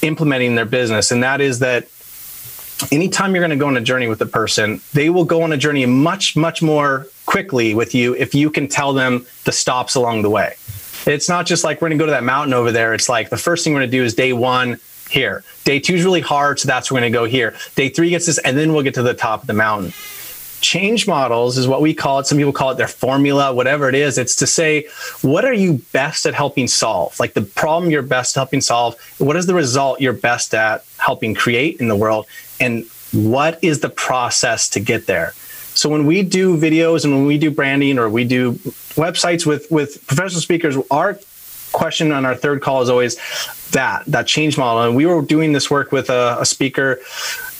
implementing 0.02 0.54
their 0.54 0.66
business. 0.66 1.10
And 1.10 1.22
that 1.22 1.40
is 1.40 1.58
that 1.60 1.88
anytime 2.92 3.34
you're 3.34 3.40
going 3.40 3.50
to 3.50 3.56
go 3.56 3.66
on 3.66 3.76
a 3.76 3.80
journey 3.80 4.08
with 4.08 4.20
a 4.20 4.26
person, 4.26 4.80
they 4.92 5.10
will 5.10 5.24
go 5.24 5.42
on 5.42 5.52
a 5.52 5.56
journey 5.56 5.84
much, 5.86 6.36
much 6.36 6.62
more 6.62 7.06
quickly 7.26 7.74
with 7.74 7.94
you 7.94 8.14
if 8.16 8.34
you 8.34 8.50
can 8.50 8.68
tell 8.68 8.92
them 8.92 9.26
the 9.44 9.52
stops 9.52 9.94
along 9.94 10.22
the 10.22 10.30
way. 10.30 10.54
It's 11.06 11.28
not 11.28 11.46
just 11.46 11.64
like 11.64 11.80
we're 11.80 11.88
going 11.88 11.98
to 11.98 12.02
go 12.02 12.06
to 12.06 12.12
that 12.12 12.24
mountain 12.24 12.52
over 12.52 12.72
there. 12.72 12.94
It's 12.94 13.08
like 13.08 13.30
the 13.30 13.38
first 13.38 13.64
thing 13.64 13.72
we're 13.72 13.80
going 13.80 13.90
to 13.90 13.96
do 13.96 14.04
is 14.04 14.14
day 14.14 14.32
one 14.32 14.78
here. 15.08 15.42
Day 15.64 15.80
two 15.80 15.94
is 15.94 16.04
really 16.04 16.20
hard, 16.20 16.60
so 16.60 16.68
that's 16.68 16.90
we're 16.90 17.00
going 17.00 17.12
to 17.12 17.18
go 17.18 17.24
here. 17.24 17.54
Day 17.74 17.88
three 17.88 18.10
gets 18.10 18.26
this, 18.26 18.38
and 18.38 18.56
then 18.56 18.72
we'll 18.72 18.82
get 18.82 18.94
to 18.94 19.02
the 19.02 19.14
top 19.14 19.42
of 19.42 19.46
the 19.46 19.54
mountain. 19.54 19.92
Change 20.60 21.08
models 21.08 21.56
is 21.56 21.66
what 21.66 21.80
we 21.80 21.94
call 21.94 22.18
it. 22.18 22.26
Some 22.26 22.36
people 22.36 22.52
call 22.52 22.70
it 22.70 22.76
their 22.76 22.86
formula, 22.86 23.52
whatever 23.54 23.88
it 23.88 23.94
is. 23.94 24.18
It's 24.18 24.36
to 24.36 24.46
say, 24.46 24.86
what 25.22 25.46
are 25.46 25.54
you 25.54 25.80
best 25.92 26.26
at 26.26 26.34
helping 26.34 26.68
solve? 26.68 27.18
Like 27.18 27.32
the 27.32 27.42
problem 27.42 27.90
you're 27.90 28.02
best 28.02 28.34
helping 28.34 28.60
solve. 28.60 28.94
What 29.18 29.36
is 29.36 29.46
the 29.46 29.54
result 29.54 30.02
you're 30.02 30.12
best 30.12 30.52
at 30.52 30.84
helping 30.98 31.34
create 31.34 31.80
in 31.80 31.88
the 31.88 31.96
world? 31.96 32.26
And 32.60 32.84
what 33.12 33.58
is 33.64 33.80
the 33.80 33.88
process 33.88 34.68
to 34.70 34.80
get 34.80 35.06
there? 35.06 35.32
So 35.80 35.88
when 35.88 36.04
we 36.04 36.22
do 36.22 36.58
videos 36.58 37.06
and 37.06 37.14
when 37.14 37.24
we 37.24 37.38
do 37.38 37.50
branding 37.50 37.98
or 37.98 38.10
we 38.10 38.24
do 38.24 38.52
websites 39.00 39.46
with 39.46 39.70
with 39.70 40.06
professional 40.06 40.42
speakers, 40.42 40.76
our 40.90 41.18
question 41.72 42.12
on 42.12 42.26
our 42.26 42.34
third 42.34 42.60
call 42.60 42.82
is 42.82 42.90
always 42.90 43.16
that 43.70 44.04
that 44.04 44.26
change 44.26 44.58
model. 44.58 44.82
And 44.82 44.94
we 44.94 45.06
were 45.06 45.22
doing 45.22 45.52
this 45.52 45.70
work 45.70 45.90
with 45.90 46.10
a, 46.10 46.36
a 46.38 46.44
speaker 46.44 47.00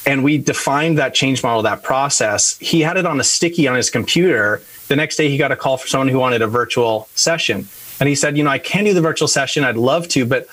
and 0.05 0.23
we 0.23 0.37
defined 0.37 0.99
that 0.99 1.15
change 1.15 1.43
model, 1.43 1.63
that 1.63 1.83
process. 1.83 2.59
He 2.59 2.83
had 2.83 2.99
it 2.99 3.07
on 3.07 3.19
a 3.21 3.25
sticky 3.25 3.67
on 3.67 3.75
his 3.75 3.89
computer. 3.89 4.61
The 4.89 4.97
next 4.97 5.17
day, 5.17 5.31
he 5.31 5.39
got 5.39 5.51
a 5.51 5.57
call 5.57 5.79
from 5.79 5.89
someone 5.89 6.09
who 6.09 6.19
wanted 6.19 6.43
a 6.43 6.47
virtual 6.47 7.09
session. 7.15 7.69
And 8.01 8.07
he 8.07 8.15
said, 8.15 8.37
You 8.37 8.45
know, 8.45 8.51
I 8.51 8.59
can 8.59 8.85
do 8.85 8.93
the 8.93 9.01
virtual 9.01 9.29
session. 9.29 9.65
I'd 9.65 9.79
love 9.79 10.09
to, 10.09 10.27
but, 10.27 10.47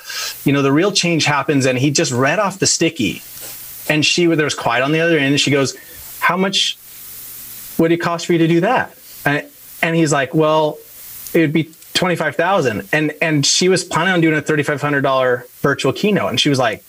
you 0.46 0.54
know, 0.54 0.62
the 0.62 0.72
real 0.72 0.94
change 0.94 1.26
happens. 1.26 1.66
And 1.66 1.78
he 1.78 1.92
just 1.92 2.14
read 2.14 2.40
off 2.40 2.60
the 2.60 2.68
sticky. 2.68 3.22
And 3.94 4.06
she, 4.06 4.26
there 4.26 4.46
was 4.46 4.56
quiet 4.56 4.84
on 4.84 4.94
the 4.94 5.02
other 5.02 5.18
end. 5.18 5.34
And 5.34 5.42
she 5.42 5.52
goes, 5.52 5.76
How 6.20 6.38
much 6.38 6.78
would 7.78 7.92
it 7.92 7.98
cost 7.98 8.26
for 8.26 8.34
you 8.34 8.40
to 8.40 8.48
do 8.48 8.62
that? 8.62 8.98
And, 9.26 9.46
and 9.82 9.96
he's 9.96 10.12
like, 10.12 10.34
well, 10.34 10.78
it 11.34 11.42
would 11.42 11.54
be 11.54 11.72
25,000. 11.94 12.90
And, 12.92 13.14
and 13.22 13.46
she 13.46 13.70
was 13.70 13.84
planning 13.84 14.14
on 14.14 14.22
doing 14.22 14.38
a 14.38 14.42
$3,500 14.42 15.48
virtual 15.62 15.94
keynote. 15.94 16.30
And 16.30 16.40
she 16.40 16.50
was 16.50 16.60
like, 16.60 16.84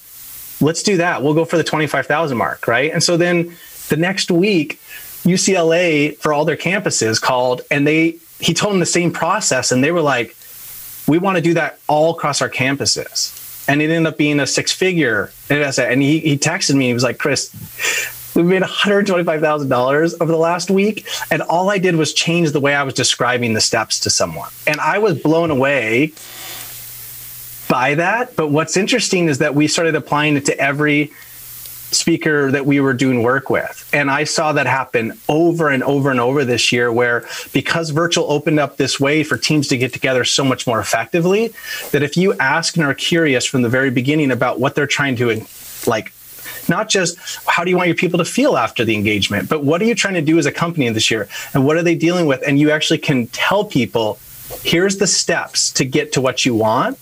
let's 0.60 0.82
do 0.82 0.98
that. 0.98 1.22
We'll 1.22 1.34
go 1.34 1.44
for 1.44 1.56
the 1.56 1.64
25,000 1.64 2.36
mark. 2.36 2.68
Right. 2.68 2.92
And 2.92 3.02
so 3.02 3.16
then 3.16 3.56
the 3.88 3.96
next 3.96 4.30
week, 4.30 4.80
UCLA 5.24 6.16
for 6.18 6.32
all 6.32 6.44
their 6.44 6.56
campuses 6.56 7.20
called 7.20 7.62
and 7.70 7.86
they, 7.86 8.18
he 8.38 8.54
told 8.54 8.72
them 8.72 8.80
the 8.80 8.86
same 8.86 9.12
process. 9.12 9.72
And 9.72 9.82
they 9.82 9.90
were 9.90 10.02
like, 10.02 10.36
we 11.06 11.18
want 11.18 11.36
to 11.36 11.42
do 11.42 11.54
that 11.54 11.78
all 11.88 12.14
across 12.14 12.42
our 12.42 12.50
campuses. 12.50 13.34
And 13.68 13.82
it 13.82 13.90
ended 13.90 14.12
up 14.12 14.18
being 14.18 14.40
a 14.40 14.46
six 14.46 14.72
figure. 14.72 15.32
And 15.50 16.02
he, 16.02 16.20
he 16.20 16.38
texted 16.38 16.74
me, 16.74 16.88
he 16.88 16.94
was 16.94 17.02
like, 17.02 17.18
Chris, 17.18 17.50
we 18.42 18.50
made 18.50 18.62
$125,000 18.62 20.14
over 20.20 20.32
the 20.32 20.38
last 20.38 20.70
week. 20.70 21.06
And 21.30 21.42
all 21.42 21.70
I 21.70 21.78
did 21.78 21.96
was 21.96 22.12
change 22.12 22.52
the 22.52 22.60
way 22.60 22.74
I 22.74 22.82
was 22.82 22.94
describing 22.94 23.54
the 23.54 23.60
steps 23.60 24.00
to 24.00 24.10
someone. 24.10 24.50
And 24.66 24.80
I 24.80 24.98
was 24.98 25.20
blown 25.20 25.50
away 25.50 26.12
by 27.68 27.94
that. 27.96 28.36
But 28.36 28.48
what's 28.48 28.76
interesting 28.76 29.28
is 29.28 29.38
that 29.38 29.54
we 29.54 29.68
started 29.68 29.94
applying 29.94 30.36
it 30.36 30.46
to 30.46 30.58
every 30.58 31.12
speaker 31.90 32.50
that 32.50 32.66
we 32.66 32.80
were 32.80 32.92
doing 32.92 33.22
work 33.22 33.48
with. 33.48 33.88
And 33.92 34.10
I 34.10 34.24
saw 34.24 34.52
that 34.52 34.66
happen 34.66 35.18
over 35.28 35.70
and 35.70 35.82
over 35.82 36.10
and 36.10 36.20
over 36.20 36.44
this 36.44 36.70
year, 36.70 36.92
where 36.92 37.26
because 37.52 37.90
virtual 37.90 38.30
opened 38.30 38.60
up 38.60 38.76
this 38.76 39.00
way 39.00 39.24
for 39.24 39.38
teams 39.38 39.68
to 39.68 39.78
get 39.78 39.92
together 39.92 40.24
so 40.24 40.44
much 40.44 40.66
more 40.66 40.80
effectively, 40.80 41.52
that 41.92 42.02
if 42.02 42.16
you 42.16 42.34
ask 42.34 42.76
and 42.76 42.84
are 42.84 42.94
curious 42.94 43.46
from 43.46 43.62
the 43.62 43.68
very 43.68 43.90
beginning 43.90 44.30
about 44.30 44.60
what 44.60 44.74
they're 44.74 44.86
trying 44.86 45.16
to 45.16 45.46
like 45.86 46.12
not 46.68 46.88
just 46.88 47.18
how 47.46 47.64
do 47.64 47.70
you 47.70 47.76
want 47.76 47.88
your 47.88 47.96
people 47.96 48.18
to 48.18 48.24
feel 48.24 48.56
after 48.56 48.84
the 48.84 48.94
engagement, 48.94 49.48
but 49.48 49.64
what 49.64 49.80
are 49.82 49.84
you 49.84 49.94
trying 49.94 50.14
to 50.14 50.22
do 50.22 50.38
as 50.38 50.46
a 50.46 50.52
company 50.52 50.88
this 50.88 51.10
year? 51.10 51.28
And 51.54 51.64
what 51.64 51.76
are 51.76 51.82
they 51.82 51.94
dealing 51.94 52.26
with? 52.26 52.42
And 52.46 52.58
you 52.58 52.70
actually 52.70 52.98
can 52.98 53.26
tell 53.28 53.64
people 53.64 54.18
here's 54.62 54.98
the 54.98 55.06
steps 55.06 55.70
to 55.72 55.84
get 55.84 56.12
to 56.12 56.20
what 56.20 56.44
you 56.44 56.54
want, 56.54 56.98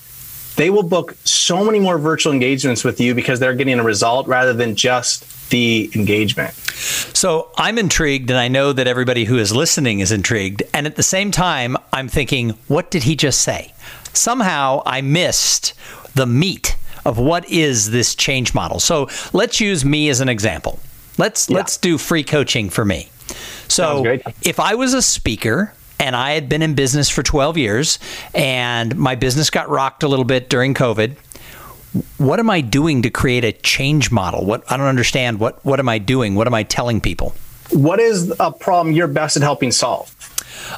they 0.56 0.70
will 0.70 0.82
book 0.82 1.16
so 1.24 1.64
many 1.64 1.78
more 1.78 1.98
virtual 1.98 2.32
engagements 2.32 2.82
with 2.82 3.00
you 3.00 3.14
because 3.14 3.40
they're 3.40 3.54
getting 3.54 3.78
a 3.78 3.84
result 3.84 4.26
rather 4.26 4.52
than 4.52 4.74
just 4.74 5.50
the 5.50 5.90
engagement. 5.94 6.54
So 6.54 7.50
I'm 7.56 7.78
intrigued, 7.78 8.30
and 8.30 8.38
I 8.38 8.48
know 8.48 8.72
that 8.72 8.86
everybody 8.86 9.24
who 9.24 9.38
is 9.38 9.54
listening 9.54 10.00
is 10.00 10.12
intrigued. 10.12 10.62
And 10.74 10.86
at 10.86 10.96
the 10.96 11.02
same 11.02 11.30
time, 11.30 11.76
I'm 11.92 12.08
thinking, 12.08 12.50
what 12.68 12.90
did 12.90 13.04
he 13.04 13.16
just 13.16 13.42
say? 13.42 13.72
Somehow 14.12 14.82
I 14.84 15.02
missed 15.02 15.74
the 16.14 16.26
meat 16.26 16.75
of 17.06 17.18
what 17.18 17.48
is 17.48 17.92
this 17.92 18.14
change 18.14 18.52
model. 18.52 18.80
So 18.80 19.08
let's 19.32 19.60
use 19.60 19.84
me 19.84 20.08
as 20.08 20.20
an 20.20 20.28
example. 20.28 20.80
Let's 21.18 21.48
yeah. 21.48 21.56
let's 21.56 21.78
do 21.78 21.98
free 21.98 22.24
coaching 22.24 22.68
for 22.68 22.84
me. 22.84 23.08
So 23.68 24.18
if 24.42 24.60
I 24.60 24.74
was 24.74 24.92
a 24.92 25.00
speaker 25.00 25.72
and 25.98 26.14
I 26.14 26.32
had 26.32 26.48
been 26.48 26.62
in 26.62 26.74
business 26.74 27.08
for 27.08 27.22
12 27.22 27.56
years 27.56 27.98
and 28.34 28.96
my 28.96 29.14
business 29.14 29.50
got 29.50 29.68
rocked 29.68 30.02
a 30.02 30.08
little 30.08 30.24
bit 30.24 30.48
during 30.48 30.74
COVID, 30.74 31.16
what 32.18 32.38
am 32.38 32.50
I 32.50 32.60
doing 32.60 33.02
to 33.02 33.10
create 33.10 33.44
a 33.44 33.52
change 33.52 34.10
model? 34.10 34.44
What 34.44 34.70
I 34.70 34.76
don't 34.76 34.86
understand. 34.86 35.38
What 35.38 35.64
what 35.64 35.78
am 35.78 35.88
I 35.88 35.98
doing? 35.98 36.34
What 36.34 36.48
am 36.48 36.54
I 36.54 36.64
telling 36.64 37.00
people? 37.00 37.34
What 37.70 38.00
is 38.00 38.34
a 38.38 38.50
problem 38.50 38.94
you're 38.94 39.08
best 39.08 39.36
at 39.36 39.42
helping 39.42 39.70
solve? 39.72 40.12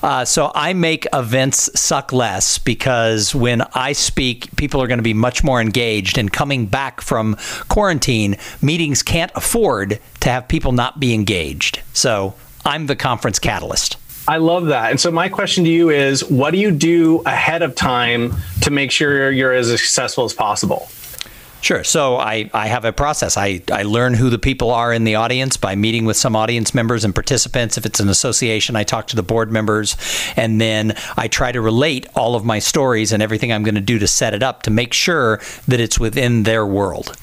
Uh, 0.02 0.24
so 0.24 0.52
I 0.54 0.72
make 0.72 1.06
events 1.12 1.70
suck 1.78 2.12
less 2.12 2.58
because 2.58 3.34
when 3.34 3.62
I 3.74 3.92
speak, 3.92 4.54
people 4.56 4.82
are 4.82 4.86
going 4.86 4.98
to 4.98 5.02
be 5.02 5.14
much 5.14 5.42
more 5.44 5.60
engaged. 5.60 6.18
And 6.18 6.32
coming 6.32 6.66
back 6.66 7.00
from 7.00 7.36
quarantine, 7.68 8.36
meetings 8.62 9.02
can't 9.02 9.32
afford 9.34 10.00
to 10.20 10.28
have 10.28 10.48
people 10.48 10.72
not 10.72 11.00
be 11.00 11.14
engaged. 11.14 11.80
So 11.92 12.34
I'm 12.64 12.86
the 12.86 12.96
conference 12.96 13.38
catalyst. 13.38 13.96
I 14.28 14.36
love 14.36 14.66
that. 14.66 14.90
And 14.90 15.00
so 15.00 15.10
my 15.10 15.30
question 15.30 15.64
to 15.64 15.70
you 15.70 15.88
is 15.88 16.22
what 16.22 16.50
do 16.50 16.58
you 16.58 16.70
do 16.70 17.22
ahead 17.24 17.62
of 17.62 17.74
time 17.74 18.34
to 18.60 18.70
make 18.70 18.90
sure 18.90 19.30
you're 19.30 19.54
as 19.54 19.70
successful 19.70 20.24
as 20.24 20.34
possible? 20.34 20.90
Sure. 21.60 21.82
So 21.82 22.16
I, 22.16 22.48
I 22.54 22.68
have 22.68 22.84
a 22.84 22.92
process. 22.92 23.36
I, 23.36 23.62
I 23.72 23.82
learn 23.82 24.14
who 24.14 24.30
the 24.30 24.38
people 24.38 24.70
are 24.70 24.92
in 24.92 25.04
the 25.04 25.16
audience 25.16 25.56
by 25.56 25.74
meeting 25.74 26.04
with 26.04 26.16
some 26.16 26.36
audience 26.36 26.72
members 26.72 27.04
and 27.04 27.14
participants. 27.14 27.76
If 27.76 27.84
it's 27.84 28.00
an 28.00 28.08
association, 28.08 28.76
I 28.76 28.84
talk 28.84 29.08
to 29.08 29.16
the 29.16 29.24
board 29.24 29.50
members. 29.50 29.96
And 30.36 30.60
then 30.60 30.94
I 31.16 31.26
try 31.28 31.50
to 31.50 31.60
relate 31.60 32.06
all 32.14 32.36
of 32.36 32.44
my 32.44 32.60
stories 32.60 33.12
and 33.12 33.22
everything 33.22 33.52
I'm 33.52 33.64
going 33.64 33.74
to 33.74 33.80
do 33.80 33.98
to 33.98 34.06
set 34.06 34.34
it 34.34 34.42
up 34.42 34.62
to 34.62 34.70
make 34.70 34.92
sure 34.92 35.40
that 35.66 35.80
it's 35.80 35.98
within 35.98 36.44
their 36.44 36.64
world. 36.64 37.16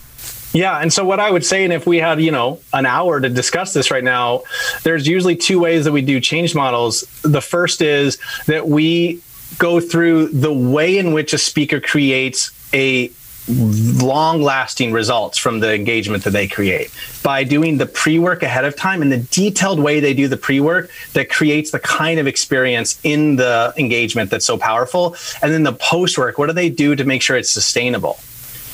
Yeah, 0.53 0.77
and 0.79 0.91
so 0.91 1.03
what 1.03 1.19
I 1.19 1.29
would 1.29 1.45
say, 1.45 1.65
and 1.65 1.73
if 1.73 1.85
we 1.85 1.97
had, 1.97 2.21
you 2.21 2.31
know, 2.31 2.61
an 2.71 2.85
hour 2.85 3.19
to 3.19 3.27
discuss 3.27 3.73
this 3.73 3.91
right 3.91 4.03
now, 4.03 4.43
there's 4.83 5.05
usually 5.05 5.35
two 5.35 5.59
ways 5.59 5.83
that 5.83 5.91
we 5.91 6.01
do 6.01 6.21
change 6.21 6.55
models. 6.55 7.01
The 7.23 7.41
first 7.41 7.81
is 7.81 8.17
that 8.47 8.65
we 8.67 9.21
go 9.57 9.81
through 9.81 10.29
the 10.29 10.53
way 10.53 10.97
in 10.97 11.11
which 11.11 11.33
a 11.33 11.37
speaker 11.37 11.81
creates 11.81 12.51
a 12.73 13.11
long 13.47 14.41
lasting 14.41 14.91
results 14.91 15.37
from 15.37 15.59
the 15.59 15.73
engagement 15.73 16.23
that 16.23 16.31
they 16.31 16.47
create 16.47 16.91
by 17.21 17.43
doing 17.43 17.77
the 17.77 17.85
pre 17.85 18.17
work 18.17 18.41
ahead 18.41 18.65
of 18.65 18.75
time 18.75 19.01
and 19.01 19.11
the 19.11 19.17
detailed 19.17 19.79
way 19.79 19.99
they 19.99 20.13
do 20.13 20.27
the 20.27 20.37
pre 20.37 20.59
work 20.59 20.89
that 21.13 21.29
creates 21.29 21.71
the 21.71 21.79
kind 21.79 22.19
of 22.19 22.27
experience 22.27 22.99
in 23.03 23.35
the 23.35 23.73
engagement 23.77 24.31
that's 24.31 24.45
so 24.45 24.57
powerful. 24.57 25.15
And 25.41 25.53
then 25.53 25.63
the 25.63 25.73
post 25.73 26.17
work, 26.17 26.37
what 26.37 26.47
do 26.47 26.53
they 26.53 26.69
do 26.69 26.95
to 26.95 27.03
make 27.03 27.21
sure 27.21 27.37
it's 27.37 27.49
sustainable? 27.49 28.19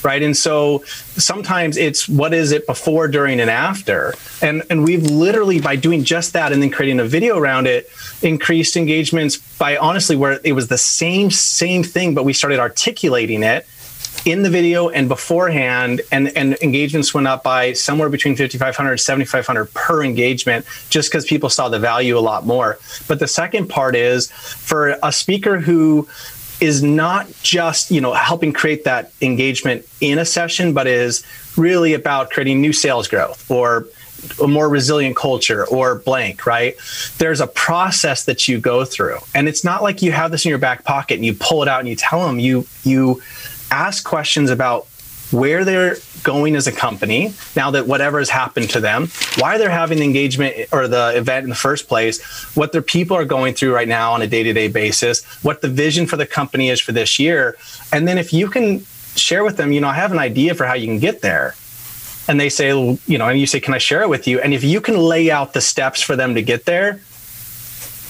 Right. 0.04 0.24
And 0.24 0.36
so 0.36 0.84
sometimes 0.86 1.78
it's 1.78 2.10
what 2.10 2.34
is 2.34 2.52
it 2.52 2.66
before, 2.66 3.08
during, 3.08 3.40
and 3.40 3.52
after. 3.52 4.16
And 4.42 4.64
and 4.72 4.84
we've 4.84 5.04
literally 5.04 5.60
by 5.60 5.76
doing 5.76 6.04
just 6.04 6.34
that 6.34 6.52
and 6.52 6.60
then 6.60 6.72
creating 6.72 7.00
a 7.00 7.06
video 7.06 7.38
around 7.38 7.68
it, 7.68 7.88
increased 8.24 8.78
engagements 8.78 9.38
by 9.38 9.78
honestly 9.78 10.16
where 10.16 10.40
it 10.44 10.54
was 10.54 10.70
the 10.70 10.78
same, 10.78 11.30
same 11.30 11.84
thing, 11.84 12.16
but 12.16 12.26
we 12.26 12.34
started 12.34 12.60
articulating 12.60 13.44
it 13.44 13.68
in 14.26 14.44
the 14.44 14.50
video 14.50 14.90
and 14.90 15.08
beforehand 15.08 16.02
and, 16.12 16.36
and 16.38 16.56
engagements 16.62 17.14
went 17.14 17.28
up 17.28 17.44
by 17.44 17.74
somewhere 17.74 18.10
between 18.10 18.36
5500 18.36 18.92
and 18.92 19.00
7500 19.00 19.74
per 19.74 20.04
engagement 20.04 20.66
just 20.90 21.10
because 21.10 21.26
people 21.26 21.50
saw 21.50 21.70
the 21.70 21.80
value 21.80 22.18
a 22.18 22.20
lot 22.20 22.46
more 22.46 22.78
but 23.08 23.20
the 23.20 23.28
second 23.28 23.68
part 23.68 23.96
is 23.96 24.32
for 24.32 24.98
a 25.02 25.12
speaker 25.12 25.60
who 25.60 26.08
is 26.60 26.84
not 26.84 27.28
just 27.42 27.90
you 27.90 28.00
know 28.00 28.14
helping 28.14 28.54
create 28.54 28.84
that 28.84 29.12
engagement 29.22 29.88
in 30.02 30.20
a 30.20 30.26
session 30.26 30.74
but 30.74 30.86
is 30.86 31.26
really 31.58 31.94
about 31.94 32.30
creating 32.30 32.62
new 32.62 32.74
sales 32.74 33.08
growth 33.08 33.50
or 33.50 33.88
a 34.42 34.48
more 34.48 34.70
resilient 34.70 35.16
culture 35.16 35.68
or 35.68 35.96
blank, 35.96 36.46
right? 36.46 36.76
There's 37.18 37.42
a 37.42 37.48
process 37.48 38.26
that 38.26 38.48
you 38.48 38.60
go 38.60 38.86
through. 38.86 39.18
And 39.34 39.48
it's 39.48 39.64
not 39.64 39.82
like 39.82 40.02
you 40.02 40.12
have 40.12 40.32
this 40.32 40.46
in 40.46 40.50
your 40.50 40.60
back 40.60 40.84
pocket 40.84 41.16
and 41.16 41.26
you 41.26 41.34
pull 41.34 41.64
it 41.64 41.68
out 41.68 41.80
and 41.80 41.90
you 41.90 41.96
tell 41.96 42.26
them 42.26 42.40
you 42.40 42.68
you 42.84 43.22
ask 43.72 44.04
questions 44.04 44.50
about 44.50 44.88
where 45.32 45.64
they're 45.64 45.96
going 46.24 46.56
as 46.56 46.68
a 46.68 46.72
company 46.72 47.34
now 47.56 47.72
that 47.72 47.88
whatever 47.88 48.20
has 48.20 48.30
happened 48.30 48.70
to 48.70 48.80
them, 48.80 49.08
why 49.38 49.58
they're 49.58 49.70
having 49.70 50.00
the 50.00 50.04
engagement 50.04 50.56
or 50.72 50.88
the 50.88 51.14
event 51.16 51.44
in 51.44 51.50
the 51.50 51.56
first 51.56 51.88
place, 51.88 52.22
what 52.56 52.72
their 52.72 52.82
people 52.82 53.16
are 53.16 53.26
going 53.26 53.54
through 53.54 53.74
right 53.74 53.88
now 53.88 54.12
on 54.12 54.22
a 54.22 54.28
day 54.28 54.44
to 54.44 54.54
day 54.54 54.68
basis, 54.68 55.24
what 55.44 55.62
the 55.62 55.70
vision 55.70 56.06
for 56.06 56.18
the 56.18 56.26
company 56.26 56.70
is 56.70 56.80
for 56.80 56.92
this 56.92 57.18
year. 57.18 57.58
And 57.92 58.08
then 58.08 58.18
if 58.18 58.34
you 58.34 58.50
can 58.50 58.86
share 59.16 59.44
with 59.44 59.58
them, 59.58 59.72
you 59.72 59.82
know, 59.82 59.88
I 59.88 59.94
have 59.94 60.12
an 60.12 60.20
idea 60.20 60.54
for 60.54 60.66
how 60.66 60.74
you 60.74 60.88
can 60.88 61.00
get 61.00 61.22
there. 61.22 61.56
And 62.28 62.40
they 62.40 62.50
say, 62.50 62.70
you 62.70 63.18
know, 63.18 63.28
and 63.28 63.40
you 63.40 63.48
say, 63.48 63.60
can 63.60 63.74
I 63.74 63.78
share 63.78 64.02
it 64.02 64.10
with 64.10 64.28
you? 64.28 64.40
And 64.40 64.54
if 64.54 64.64
you 64.64 64.80
can 64.80 64.98
lay 64.98 65.32
out 65.32 65.54
the 65.54 65.62
steps 65.62 66.02
for 66.02 66.16
them 66.16 66.36
to 66.36 66.42
get 66.42 66.66
there, 66.66 67.02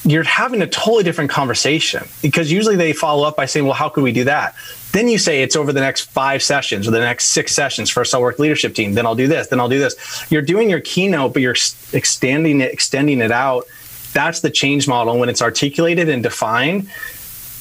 you're 0.04 0.24
having 0.24 0.62
a 0.62 0.68
totally 0.68 1.04
different 1.04 1.30
conversation 1.30 2.08
because 2.22 2.52
usually 2.52 2.76
they 2.76 2.92
follow 2.92 3.28
up 3.28 3.38
by 3.38 3.46
saying, 3.46 3.66
well, 3.66 3.76
how 3.76 3.88
could 3.88 4.04
we 4.04 4.12
do 4.12 4.24
that? 4.24 4.56
Then 4.92 5.08
you 5.08 5.18
say 5.18 5.42
it's 5.42 5.56
over 5.56 5.72
the 5.72 5.80
next 5.80 6.02
five 6.02 6.44
sessions 6.44 6.88
or 6.88 6.92
the 6.92 7.00
next 7.00 7.28
six 7.28 7.54
sessions. 7.54 7.90
First, 7.90 8.14
I'll 8.14 8.22
work 8.22 8.40
leadership 8.40 8.76
team. 8.76 8.94
Then 8.94 9.06
I'll 9.06 9.16
do 9.16 9.28
this. 9.28 9.48
Then 9.48 9.60
I'll 9.60 9.70
do 9.70 9.80
this. 9.80 10.26
You're 10.30 10.42
doing 10.42 10.70
your 10.70 10.82
keynote, 10.82 11.34
but 11.34 11.42
you're 11.42 11.56
extending 11.94 12.62
it, 12.62 12.74
extending 12.74 13.22
it 13.22 13.32
out. 13.32 13.66
That's 14.14 14.42
the 14.42 14.50
change 14.50 14.88
model. 14.88 15.18
When 15.18 15.30
it's 15.30 15.42
articulated 15.42 16.10
and 16.10 16.22
defined, 16.22 16.90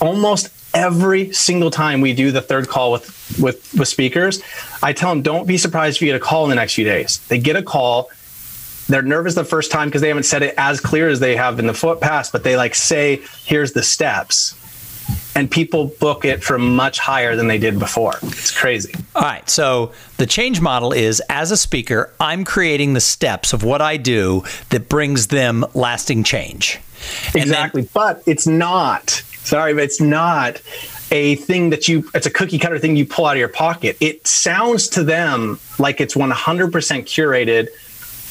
almost 0.00 0.50
every 0.74 1.32
single 1.32 1.70
time 1.70 2.00
we 2.00 2.14
do 2.14 2.32
the 2.32 2.42
third 2.42 2.68
call 2.68 2.90
with, 2.92 3.38
with, 3.40 3.74
with 3.74 3.86
speakers, 3.86 4.42
I 4.82 4.92
tell 4.92 5.10
them, 5.10 5.22
don't 5.22 5.46
be 5.46 5.56
surprised 5.56 5.98
if 5.98 6.02
you 6.02 6.08
get 6.08 6.16
a 6.16 6.20
call 6.20 6.44
in 6.44 6.50
the 6.50 6.56
next 6.56 6.74
few 6.74 6.84
days. 6.84 7.24
They 7.28 7.38
get 7.38 7.54
a 7.54 7.62
call. 7.62 8.10
They're 8.88 9.02
nervous 9.02 9.36
the 9.36 9.44
first 9.44 9.70
time 9.70 9.86
because 9.88 10.00
they 10.00 10.08
haven't 10.08 10.24
said 10.24 10.42
it 10.42 10.54
as 10.58 10.80
clear 10.80 11.08
as 11.08 11.20
they 11.20 11.36
have 11.36 11.60
in 11.60 11.68
the 11.68 11.98
past, 12.00 12.32
but 12.32 12.42
they 12.42 12.56
like 12.56 12.74
say, 12.74 13.22
here's 13.44 13.72
the 13.72 13.84
steps 13.84 14.56
and 15.34 15.50
people 15.50 15.86
book 16.00 16.24
it 16.24 16.42
for 16.42 16.58
much 16.58 16.98
higher 16.98 17.36
than 17.36 17.46
they 17.46 17.58
did 17.58 17.78
before. 17.78 18.14
It's 18.22 18.50
crazy. 18.50 18.94
All 19.14 19.22
right. 19.22 19.48
So 19.48 19.92
the 20.16 20.26
change 20.26 20.60
model 20.60 20.92
is 20.92 21.22
as 21.28 21.50
a 21.50 21.56
speaker, 21.56 22.12
I'm 22.18 22.44
creating 22.44 22.94
the 22.94 23.00
steps 23.00 23.52
of 23.52 23.62
what 23.62 23.80
I 23.80 23.96
do 23.96 24.44
that 24.70 24.88
brings 24.88 25.28
them 25.28 25.64
lasting 25.74 26.24
change. 26.24 26.80
Exactly. 27.34 27.82
Then, 27.82 27.90
but 27.94 28.22
it's 28.26 28.46
not, 28.46 29.10
sorry, 29.10 29.74
but 29.74 29.84
it's 29.84 30.00
not 30.00 30.60
a 31.10 31.36
thing 31.36 31.70
that 31.70 31.88
you, 31.88 32.08
it's 32.14 32.26
a 32.26 32.30
cookie 32.30 32.58
cutter 32.58 32.78
thing 32.78 32.96
you 32.96 33.06
pull 33.06 33.26
out 33.26 33.32
of 33.32 33.38
your 33.38 33.48
pocket. 33.48 33.96
It 34.00 34.26
sounds 34.26 34.88
to 34.90 35.04
them 35.04 35.58
like 35.78 36.00
it's 36.00 36.14
100% 36.14 36.70
curated 36.70 37.68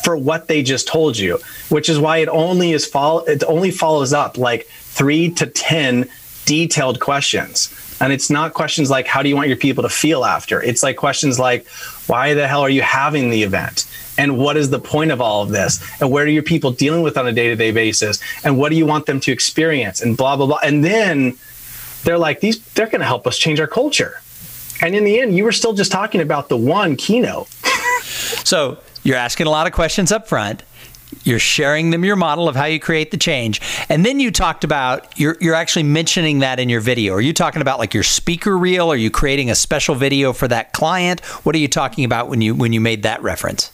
for 0.03 0.15
what 0.15 0.47
they 0.47 0.63
just 0.63 0.87
told 0.87 1.17
you, 1.17 1.39
which 1.69 1.89
is 1.89 1.99
why 1.99 2.17
it 2.17 2.29
only 2.29 2.71
is 2.71 2.85
follow, 2.85 3.19
it 3.25 3.43
only 3.45 3.71
follows 3.71 4.13
up 4.13 4.37
like 4.37 4.67
three 4.67 5.29
to 5.31 5.45
10 5.45 6.09
detailed 6.49 6.99
questions. 6.99 7.71
And 8.01 8.11
it's 8.11 8.31
not 8.31 8.55
questions 8.55 8.89
like, 8.89 9.05
how 9.05 9.21
do 9.21 9.29
you 9.29 9.35
want 9.35 9.49
your 9.49 9.57
people 9.57 9.83
to 9.83 9.89
feel 9.89 10.25
after? 10.25 10.59
It's 10.63 10.81
like 10.81 10.97
questions 10.97 11.37
like, 11.37 11.67
why 12.07 12.33
the 12.33 12.47
hell 12.47 12.61
are 12.61 12.71
you 12.71 12.81
having 12.81 13.29
the 13.29 13.43
event? 13.43 13.87
And 14.17 14.35
what 14.35 14.57
is 14.57 14.71
the 14.71 14.79
point 14.79 15.11
of 15.11 15.21
all 15.21 15.43
of 15.43 15.49
this? 15.49 15.79
And 16.01 16.09
where 16.09 16.23
are 16.23 16.27
your 16.27 16.41
people 16.41 16.71
dealing 16.71 17.03
with 17.03 17.19
on 17.19 17.27
a 17.27 17.31
day 17.31 17.49
to 17.49 17.55
day 17.55 17.69
basis? 17.69 18.19
And 18.43 18.57
what 18.57 18.69
do 18.69 18.77
you 18.77 18.87
want 18.87 19.05
them 19.05 19.19
to 19.19 19.31
experience? 19.31 20.01
And 20.01 20.17
blah, 20.17 20.37
blah, 20.37 20.47
blah. 20.47 20.59
And 20.63 20.83
then 20.83 21.37
they're 22.03 22.17
like, 22.17 22.39
these, 22.39 22.59
they're 22.73 22.87
going 22.87 23.01
to 23.01 23.05
help 23.05 23.27
us 23.27 23.37
change 23.37 23.59
our 23.59 23.67
culture. 23.67 24.19
And 24.81 24.95
in 24.95 25.03
the 25.03 25.19
end, 25.19 25.37
you 25.37 25.43
were 25.43 25.51
still 25.51 25.73
just 25.73 25.91
talking 25.91 26.19
about 26.19 26.49
the 26.49 26.57
one 26.57 26.95
keynote. 26.95 27.47
so 28.43 28.79
you're 29.03 29.17
asking 29.17 29.45
a 29.45 29.51
lot 29.51 29.67
of 29.67 29.73
questions 29.73 30.11
up 30.11 30.27
front 30.27 30.63
you're 31.23 31.39
sharing 31.39 31.89
them 31.89 32.05
your 32.05 32.15
model 32.15 32.47
of 32.47 32.55
how 32.55 32.65
you 32.65 32.79
create 32.79 33.11
the 33.11 33.17
change. 33.17 33.61
And 33.89 34.05
then 34.05 34.19
you 34.19 34.31
talked 34.31 34.63
about 34.63 35.19
you're, 35.19 35.37
you're 35.39 35.55
actually 35.55 35.83
mentioning 35.83 36.39
that 36.39 36.59
in 36.59 36.69
your 36.69 36.81
video. 36.81 37.13
Are 37.13 37.21
you 37.21 37.33
talking 37.33 37.61
about 37.61 37.79
like 37.79 37.93
your 37.93 38.03
speaker 38.03 38.57
reel? 38.57 38.91
Are 38.91 38.95
you 38.95 39.11
creating 39.11 39.49
a 39.49 39.55
special 39.55 39.95
video 39.95 40.33
for 40.33 40.47
that 40.47 40.73
client? 40.73 41.21
What 41.45 41.55
are 41.55 41.59
you 41.59 41.67
talking 41.67 42.03
about 42.05 42.29
when 42.29 42.41
you 42.41 42.55
when 42.55 42.73
you 42.73 42.81
made 42.81 43.03
that 43.03 43.21
reference 43.21 43.71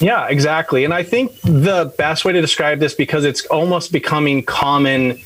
yeah, 0.00 0.28
exactly. 0.28 0.84
And 0.84 0.94
I 0.94 1.02
think 1.02 1.40
the 1.42 1.92
best 1.98 2.24
way 2.24 2.32
to 2.32 2.40
describe 2.40 2.78
this, 2.78 2.94
because 2.94 3.24
it's 3.24 3.44
almost 3.46 3.92
becoming 3.92 4.42
common 4.44 5.18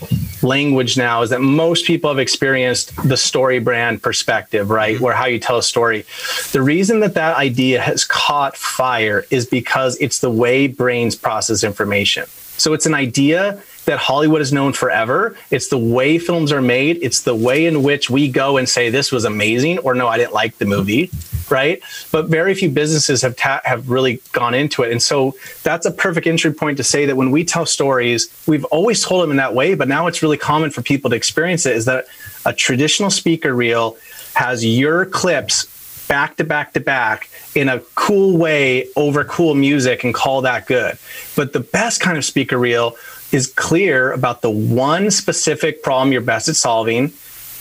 language 0.42 0.96
now, 0.96 1.22
is 1.22 1.30
that 1.30 1.40
most 1.40 1.86
people 1.86 2.10
have 2.10 2.18
experienced 2.18 2.94
the 3.08 3.16
story 3.16 3.58
brand 3.58 4.02
perspective, 4.02 4.70
right? 4.70 4.94
Mm-hmm. 4.94 5.04
Where 5.04 5.14
how 5.14 5.26
you 5.26 5.38
tell 5.38 5.58
a 5.58 5.62
story. 5.62 6.04
The 6.52 6.62
reason 6.62 7.00
that 7.00 7.14
that 7.14 7.36
idea 7.36 7.80
has 7.80 8.04
caught 8.04 8.56
fire 8.56 9.26
is 9.30 9.46
because 9.46 9.96
it's 10.00 10.20
the 10.20 10.30
way 10.30 10.66
brains 10.68 11.16
process 11.16 11.62
information. 11.64 12.26
So 12.56 12.74
it's 12.74 12.86
an 12.86 12.94
idea 12.94 13.62
that 13.86 13.98
Hollywood 13.98 14.40
has 14.40 14.52
known 14.52 14.72
forever. 14.72 15.36
It's 15.50 15.68
the 15.68 15.78
way 15.78 16.18
films 16.18 16.52
are 16.52 16.62
made. 16.62 16.98
It's 17.02 17.22
the 17.22 17.34
way 17.34 17.66
in 17.66 17.82
which 17.82 18.08
we 18.08 18.30
go 18.30 18.56
and 18.56 18.68
say 18.68 18.90
this 18.90 19.10
was 19.10 19.24
amazing 19.24 19.80
or 19.80 19.94
no, 19.94 20.06
I 20.06 20.18
didn't 20.18 20.32
like 20.32 20.58
the 20.58 20.64
movie, 20.64 21.10
right? 21.52 21.80
But 22.10 22.26
very 22.26 22.54
few 22.54 22.70
businesses 22.70 23.22
have 23.22 23.36
ta- 23.36 23.60
have 23.64 23.88
really 23.90 24.20
gone 24.32 24.54
into 24.54 24.82
it, 24.82 24.90
and 24.90 25.00
so 25.00 25.36
that's 25.62 25.86
a 25.86 25.92
perfect 25.92 26.26
entry 26.26 26.52
point 26.52 26.78
to 26.78 26.84
say 26.84 27.06
that 27.06 27.16
when 27.16 27.30
we 27.30 27.44
tell 27.44 27.66
stories, 27.66 28.28
we've 28.48 28.64
always 28.66 29.04
told 29.04 29.22
them 29.22 29.30
in 29.30 29.36
that 29.36 29.54
way, 29.54 29.74
but 29.74 29.86
now 29.86 30.08
it's 30.08 30.22
really 30.22 30.38
common 30.38 30.70
for 30.70 30.82
people 30.82 31.10
to 31.10 31.16
experience 31.16 31.66
it. 31.66 31.76
Is 31.76 31.84
that 31.84 32.06
a 32.44 32.52
traditional 32.52 33.10
speaker 33.10 33.54
reel 33.54 33.96
has 34.34 34.64
your 34.64 35.04
clips 35.06 35.68
back 36.08 36.36
to 36.36 36.44
back 36.44 36.72
to 36.72 36.80
back 36.80 37.30
in 37.54 37.68
a 37.68 37.80
cool 37.94 38.36
way 38.36 38.86
over 38.96 39.24
cool 39.24 39.54
music 39.54 40.04
and 40.04 40.12
call 40.12 40.42
that 40.42 40.66
good. 40.66 40.98
But 41.36 41.52
the 41.52 41.60
best 41.60 42.00
kind 42.00 42.18
of 42.18 42.24
speaker 42.24 42.58
reel 42.58 42.96
is 43.30 43.46
clear 43.46 44.12
about 44.12 44.42
the 44.42 44.50
one 44.50 45.10
specific 45.10 45.82
problem 45.82 46.12
you're 46.12 46.20
best 46.20 46.48
at 46.48 46.56
solving, 46.56 47.12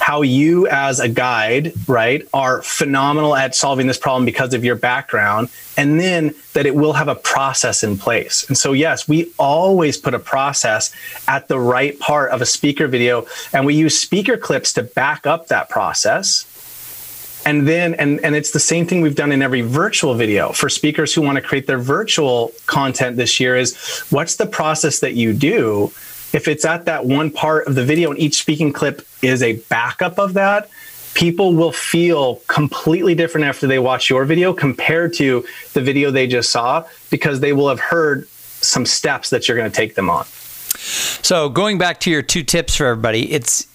how 0.01 0.23
you 0.23 0.67
as 0.67 0.99
a 0.99 1.07
guide, 1.07 1.71
right, 1.87 2.27
are 2.33 2.63
phenomenal 2.63 3.35
at 3.35 3.53
solving 3.53 3.85
this 3.85 3.99
problem 3.99 4.25
because 4.25 4.53
of 4.53 4.65
your 4.65 4.75
background, 4.75 5.47
and 5.77 5.99
then 5.99 6.33
that 6.53 6.65
it 6.65 6.75
will 6.75 6.93
have 6.93 7.07
a 7.07 7.15
process 7.15 7.83
in 7.83 7.97
place. 7.97 8.47
And 8.47 8.57
so, 8.57 8.73
yes, 8.73 9.07
we 9.07 9.31
always 9.37 9.97
put 9.97 10.15
a 10.15 10.19
process 10.19 10.91
at 11.27 11.47
the 11.47 11.59
right 11.59 11.97
part 11.99 12.31
of 12.31 12.41
a 12.41 12.47
speaker 12.47 12.87
video, 12.87 13.27
and 13.53 13.63
we 13.63 13.75
use 13.75 13.97
speaker 13.97 14.37
clips 14.37 14.73
to 14.73 14.83
back 14.83 15.27
up 15.27 15.47
that 15.47 15.69
process 15.69 16.47
and 17.45 17.67
then 17.67 17.95
and 17.95 18.19
and 18.23 18.35
it's 18.35 18.51
the 18.51 18.59
same 18.59 18.85
thing 18.85 19.01
we've 19.01 19.15
done 19.15 19.31
in 19.31 19.41
every 19.41 19.61
virtual 19.61 20.13
video 20.13 20.51
for 20.51 20.69
speakers 20.69 21.11
who 21.11 21.23
want 21.23 21.37
to 21.37 21.41
create 21.41 21.65
their 21.65 21.79
virtual 21.79 22.51
content 22.67 23.17
this 23.17 23.39
year 23.39 23.55
is 23.55 23.75
what's 24.11 24.35
the 24.35 24.45
process 24.45 24.99
that 24.99 25.15
you 25.15 25.33
do 25.33 25.91
if 26.33 26.47
it's 26.47 26.65
at 26.65 26.85
that 26.85 27.05
one 27.05 27.31
part 27.31 27.67
of 27.67 27.75
the 27.75 27.83
video 27.83 28.11
and 28.11 28.19
each 28.19 28.39
speaking 28.39 28.71
clip 28.73 29.05
is 29.21 29.43
a 29.43 29.53
backup 29.69 30.17
of 30.17 30.33
that 30.33 30.69
people 31.13 31.53
will 31.53 31.71
feel 31.71 32.35
completely 32.47 33.15
different 33.15 33.45
after 33.45 33.67
they 33.67 33.79
watch 33.79 34.09
your 34.09 34.25
video 34.25 34.53
compared 34.53 35.13
to 35.13 35.45
the 35.73 35.81
video 35.81 36.11
they 36.11 36.27
just 36.27 36.51
saw 36.51 36.85
because 37.09 37.39
they 37.39 37.53
will 37.53 37.69
have 37.69 37.79
heard 37.79 38.27
some 38.29 38.85
steps 38.85 39.29
that 39.29 39.47
you're 39.47 39.57
going 39.57 39.69
to 39.69 39.75
take 39.75 39.95
them 39.95 40.09
on. 40.09 40.25
So 41.23 41.49
going 41.49 41.77
back 41.77 41.99
to 42.01 42.11
your 42.11 42.21
two 42.21 42.43
tips 42.43 42.75
for 42.75 42.85
everybody, 42.85 43.31
it's 43.31 43.67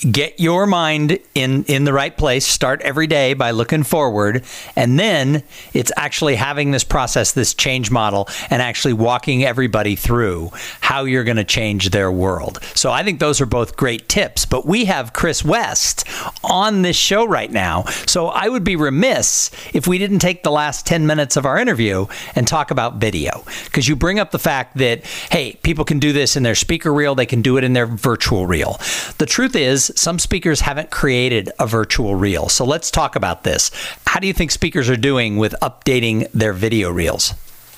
get 0.00 0.38
your 0.38 0.66
mind 0.66 1.18
in 1.34 1.64
in 1.64 1.84
the 1.84 1.92
right 1.92 2.16
place 2.16 2.46
start 2.46 2.80
every 2.82 3.06
day 3.06 3.34
by 3.34 3.50
looking 3.50 3.82
forward 3.82 4.44
and 4.76 4.98
then 4.98 5.42
it's 5.72 5.90
actually 5.96 6.36
having 6.36 6.70
this 6.70 6.84
process 6.84 7.32
this 7.32 7.54
change 7.54 7.90
model 7.90 8.28
and 8.50 8.60
actually 8.62 8.92
walking 8.92 9.44
everybody 9.44 9.96
through 9.96 10.50
how 10.80 11.04
you're 11.04 11.24
going 11.24 11.36
to 11.36 11.44
change 11.44 11.90
their 11.90 12.10
world. 12.10 12.58
So 12.74 12.92
i 12.92 13.02
think 13.02 13.18
those 13.18 13.40
are 13.40 13.46
both 13.46 13.76
great 13.76 14.08
tips 14.08 14.44
but 14.44 14.66
we 14.66 14.84
have 14.84 15.12
chris 15.12 15.44
west 15.44 16.04
on 16.44 16.82
this 16.82 16.96
show 16.96 17.24
right 17.24 17.50
now. 17.50 17.84
So 18.06 18.28
i 18.28 18.48
would 18.48 18.64
be 18.64 18.76
remiss 18.76 19.50
if 19.72 19.86
we 19.86 19.98
didn't 19.98 20.20
take 20.20 20.42
the 20.42 20.52
last 20.52 20.86
10 20.86 21.06
minutes 21.06 21.36
of 21.36 21.46
our 21.46 21.58
interview 21.58 22.06
and 22.34 22.46
talk 22.46 22.70
about 22.70 22.96
video 22.96 23.44
because 23.64 23.88
you 23.88 23.96
bring 23.96 24.18
up 24.18 24.30
the 24.30 24.38
fact 24.38 24.76
that 24.76 25.04
hey 25.30 25.58
people 25.62 25.84
can 25.84 25.98
do 25.98 26.12
this 26.12 26.36
in 26.36 26.42
their 26.42 26.54
speaker 26.54 26.92
reel 26.92 27.14
they 27.14 27.26
can 27.26 27.42
do 27.42 27.56
it 27.56 27.64
in 27.64 27.72
their 27.72 27.86
virtual 27.86 28.46
reel. 28.46 28.78
The 29.18 29.26
truth 29.26 29.44
truth 29.54 29.62
is, 29.74 29.92
some 29.96 30.18
speakers 30.18 30.60
haven't 30.60 30.90
created 30.90 31.50
a 31.58 31.66
virtual 31.66 32.14
reel. 32.14 32.48
So 32.48 32.64
let's 32.64 32.90
talk 32.90 33.16
about 33.16 33.44
this. 33.44 33.70
How 34.06 34.20
do 34.20 34.26
you 34.26 34.32
think 34.32 34.50
speakers 34.50 34.88
are 34.88 34.96
doing 34.96 35.36
with 35.36 35.54
updating 35.60 36.30
their 36.32 36.52
video 36.52 36.90
reels? 36.90 37.34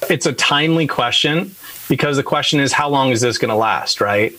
It's 0.08 0.26
a 0.26 0.32
timely 0.32 0.86
question 0.86 1.56
because 1.88 2.16
the 2.16 2.22
question 2.22 2.60
is, 2.60 2.72
how 2.72 2.88
long 2.88 3.10
is 3.10 3.20
this 3.20 3.38
going 3.38 3.48
to 3.48 3.56
last, 3.56 4.00
right? 4.00 4.32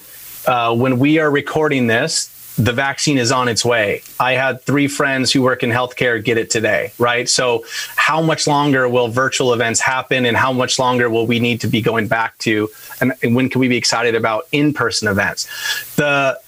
Uh, 0.45 0.73
when 0.75 0.99
we 0.99 1.19
are 1.19 1.29
recording 1.29 1.87
this, 1.87 2.33
the 2.57 2.73
vaccine 2.73 3.17
is 3.17 3.31
on 3.31 3.47
its 3.47 3.63
way. 3.63 4.01
I 4.19 4.33
had 4.33 4.61
three 4.61 4.87
friends 4.87 5.31
who 5.31 5.43
work 5.43 5.61
in 5.61 5.69
healthcare 5.69 6.23
get 6.23 6.37
it 6.37 6.49
today, 6.49 6.91
right? 6.97 7.29
So, 7.29 7.65
how 7.95 8.21
much 8.21 8.47
longer 8.47 8.89
will 8.89 9.09
virtual 9.09 9.53
events 9.53 9.79
happen 9.79 10.25
and 10.25 10.35
how 10.35 10.51
much 10.51 10.79
longer 10.79 11.07
will 11.09 11.27
we 11.27 11.39
need 11.39 11.61
to 11.61 11.67
be 11.67 11.81
going 11.81 12.07
back 12.07 12.37
to? 12.39 12.69
And, 12.99 13.13
and 13.21 13.35
when 13.35 13.49
can 13.49 13.61
we 13.61 13.67
be 13.67 13.77
excited 13.77 14.15
about 14.15 14.47
in 14.51 14.73
person 14.73 15.07
events? 15.07 15.45
The 15.95 16.39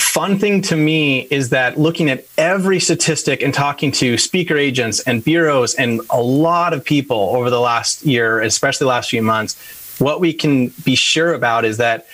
fun 0.00 0.38
thing 0.38 0.62
to 0.62 0.76
me 0.76 1.20
is 1.30 1.50
that 1.50 1.78
looking 1.78 2.10
at 2.10 2.26
every 2.36 2.80
statistic 2.80 3.42
and 3.42 3.52
talking 3.52 3.92
to 3.92 4.18
speaker 4.18 4.56
agents 4.56 5.00
and 5.00 5.22
bureaus 5.24 5.74
and 5.74 6.00
a 6.10 6.20
lot 6.20 6.72
of 6.72 6.84
people 6.84 7.30
over 7.36 7.50
the 7.50 7.60
last 7.60 8.04
year, 8.04 8.40
especially 8.40 8.84
the 8.84 8.88
last 8.88 9.10
few 9.10 9.22
months, 9.22 9.56
what 10.00 10.20
we 10.20 10.32
can 10.32 10.68
be 10.84 10.94
sure 10.94 11.34
about 11.34 11.64
is 11.64 11.76
that 11.76 12.06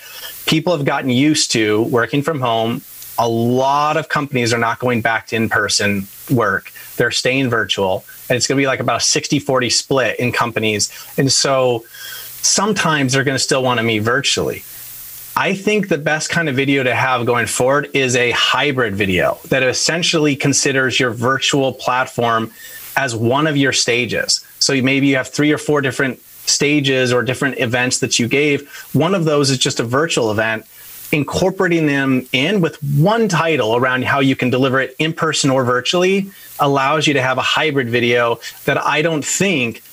people 0.45 0.75
have 0.75 0.85
gotten 0.85 1.09
used 1.09 1.51
to 1.51 1.83
working 1.83 2.21
from 2.21 2.39
home. 2.39 2.81
A 3.17 3.27
lot 3.27 3.97
of 3.97 4.09
companies 4.09 4.53
are 4.53 4.59
not 4.59 4.79
going 4.79 5.01
back 5.01 5.27
to 5.27 5.35
in 5.35 5.49
person 5.49 6.07
work, 6.29 6.71
they're 6.97 7.11
staying 7.11 7.49
virtual. 7.49 8.03
And 8.29 8.35
it's 8.35 8.45
going 8.45 8.57
to 8.57 8.61
be 8.61 8.67
like 8.67 8.81
about 8.81 8.97
a 8.97 9.03
60 9.03 9.39
40 9.39 9.69
split 9.69 10.19
in 10.19 10.31
companies. 10.31 10.91
And 11.17 11.31
so 11.31 11.85
sometimes 12.41 13.13
they're 13.13 13.23
going 13.23 13.37
to 13.37 13.43
still 13.43 13.63
want 13.63 13.79
to 13.79 13.83
meet 13.83 13.99
virtually. 13.99 14.63
I 15.39 15.53
think 15.53 15.87
the 15.87 15.99
best 15.99 16.31
kind 16.31 16.49
of 16.49 16.55
video 16.55 16.81
to 16.81 16.95
have 16.95 17.27
going 17.27 17.45
forward 17.45 17.91
is 17.93 18.15
a 18.15 18.31
hybrid 18.31 18.95
video 18.95 19.37
that 19.49 19.61
essentially 19.61 20.35
considers 20.35 20.99
your 20.99 21.11
virtual 21.11 21.73
platform 21.73 22.51
as 22.95 23.15
one 23.15 23.45
of 23.45 23.55
your 23.55 23.71
stages. 23.71 24.43
So 24.57 24.73
maybe 24.81 25.05
you 25.05 25.15
have 25.17 25.27
three 25.27 25.51
or 25.51 25.59
four 25.59 25.81
different 25.81 26.19
stages 26.21 27.13
or 27.13 27.21
different 27.21 27.59
events 27.59 27.99
that 27.99 28.17
you 28.17 28.27
gave. 28.27 28.67
One 28.93 29.13
of 29.13 29.25
those 29.25 29.51
is 29.51 29.59
just 29.59 29.79
a 29.79 29.83
virtual 29.83 30.31
event. 30.31 30.65
Incorporating 31.11 31.85
them 31.85 32.27
in 32.31 32.59
with 32.59 32.81
one 32.81 33.27
title 33.27 33.75
around 33.75 34.05
how 34.05 34.21
you 34.21 34.35
can 34.35 34.49
deliver 34.49 34.81
it 34.81 34.95
in 34.97 35.13
person 35.13 35.51
or 35.51 35.63
virtually 35.63 36.31
allows 36.59 37.05
you 37.05 37.13
to 37.13 37.21
have 37.21 37.37
a 37.37 37.43
hybrid 37.43 37.89
video 37.89 38.39
that 38.65 38.83
I 38.83 39.03
don't 39.03 39.23
think 39.23 39.83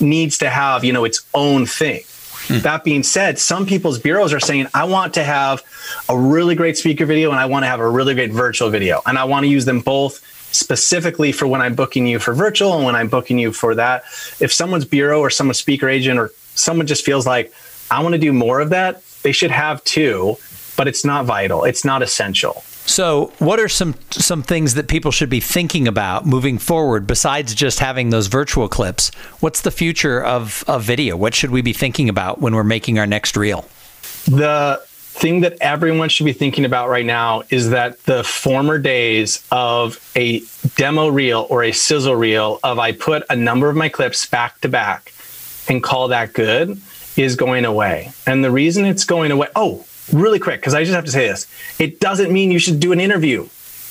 needs 0.00 0.38
to 0.38 0.48
have, 0.48 0.84
you 0.84 0.92
know, 0.92 1.04
its 1.04 1.26
own 1.34 1.66
thing. 1.66 2.04
Hmm. 2.46 2.58
That 2.58 2.84
being 2.84 3.02
said, 3.02 3.38
some 3.38 3.66
people's 3.66 3.98
bureaus 3.98 4.32
are 4.32 4.40
saying, 4.40 4.68
I 4.74 4.84
want 4.84 5.14
to 5.14 5.24
have 5.24 5.62
a 6.08 6.18
really 6.18 6.54
great 6.54 6.76
speaker 6.76 7.06
video 7.06 7.30
and 7.30 7.40
I 7.40 7.46
want 7.46 7.64
to 7.64 7.68
have 7.68 7.80
a 7.80 7.88
really 7.88 8.14
great 8.14 8.32
virtual 8.32 8.70
video. 8.70 9.00
And 9.06 9.18
I 9.18 9.24
want 9.24 9.44
to 9.44 9.48
use 9.48 9.64
them 9.64 9.80
both 9.80 10.22
specifically 10.54 11.32
for 11.32 11.46
when 11.46 11.60
I'm 11.60 11.74
booking 11.74 12.06
you 12.06 12.18
for 12.18 12.34
virtual 12.34 12.74
and 12.76 12.84
when 12.84 12.94
I'm 12.94 13.08
booking 13.08 13.38
you 13.38 13.52
for 13.52 13.74
that. 13.74 14.04
If 14.40 14.52
someone's 14.52 14.84
bureau 14.84 15.20
or 15.20 15.30
someone's 15.30 15.58
speaker 15.58 15.88
agent 15.88 16.18
or 16.18 16.30
someone 16.54 16.86
just 16.86 17.04
feels 17.04 17.26
like, 17.26 17.52
I 17.90 18.02
want 18.02 18.14
to 18.14 18.18
do 18.18 18.32
more 18.32 18.60
of 18.60 18.70
that, 18.70 19.02
they 19.22 19.32
should 19.32 19.50
have 19.50 19.82
two, 19.84 20.36
but 20.76 20.86
it's 20.86 21.04
not 21.04 21.24
vital, 21.24 21.64
it's 21.64 21.84
not 21.84 22.02
essential. 22.02 22.62
So, 22.86 23.32
what 23.38 23.58
are 23.58 23.68
some 23.68 23.94
some 24.10 24.42
things 24.42 24.74
that 24.74 24.88
people 24.88 25.10
should 25.10 25.30
be 25.30 25.40
thinking 25.40 25.88
about 25.88 26.26
moving 26.26 26.58
forward 26.58 27.06
besides 27.06 27.54
just 27.54 27.80
having 27.80 28.10
those 28.10 28.26
virtual 28.26 28.68
clips? 28.68 29.10
What's 29.40 29.62
the 29.62 29.70
future 29.70 30.22
of, 30.22 30.62
of 30.68 30.82
video? 30.82 31.16
What 31.16 31.34
should 31.34 31.50
we 31.50 31.62
be 31.62 31.72
thinking 31.72 32.08
about 32.08 32.40
when 32.40 32.54
we're 32.54 32.62
making 32.62 32.98
our 32.98 33.06
next 33.06 33.36
reel? 33.36 33.66
The 34.26 34.82
thing 35.14 35.40
that 35.40 35.56
everyone 35.60 36.08
should 36.08 36.24
be 36.26 36.32
thinking 36.32 36.64
about 36.64 36.88
right 36.88 37.06
now 37.06 37.44
is 37.48 37.70
that 37.70 38.02
the 38.02 38.24
former 38.24 38.78
days 38.78 39.46
of 39.50 39.98
a 40.16 40.42
demo 40.76 41.08
reel 41.08 41.46
or 41.48 41.62
a 41.62 41.72
sizzle 41.72 42.16
reel 42.16 42.58
of 42.64 42.78
I 42.78 42.92
put 42.92 43.22
a 43.30 43.36
number 43.36 43.70
of 43.70 43.76
my 43.76 43.88
clips 43.88 44.26
back 44.26 44.60
to 44.60 44.68
back 44.68 45.14
and 45.68 45.82
call 45.82 46.08
that 46.08 46.32
good 46.32 46.80
is 47.16 47.36
going 47.36 47.64
away. 47.64 48.12
And 48.26 48.44
the 48.44 48.50
reason 48.50 48.84
it's 48.84 49.04
going 49.04 49.30
away, 49.30 49.48
oh, 49.54 49.86
really 50.12 50.38
quick, 50.38 50.60
because 50.60 50.74
I 50.74 50.82
just 50.82 50.94
have 50.94 51.04
to 51.04 51.10
say 51.10 51.28
this. 51.28 51.46
It 51.78 52.00
doesn't 52.00 52.32
mean 52.32 52.50
you 52.50 52.58
should 52.58 52.80
do 52.80 52.92
an 52.92 53.00
interview. 53.00 53.48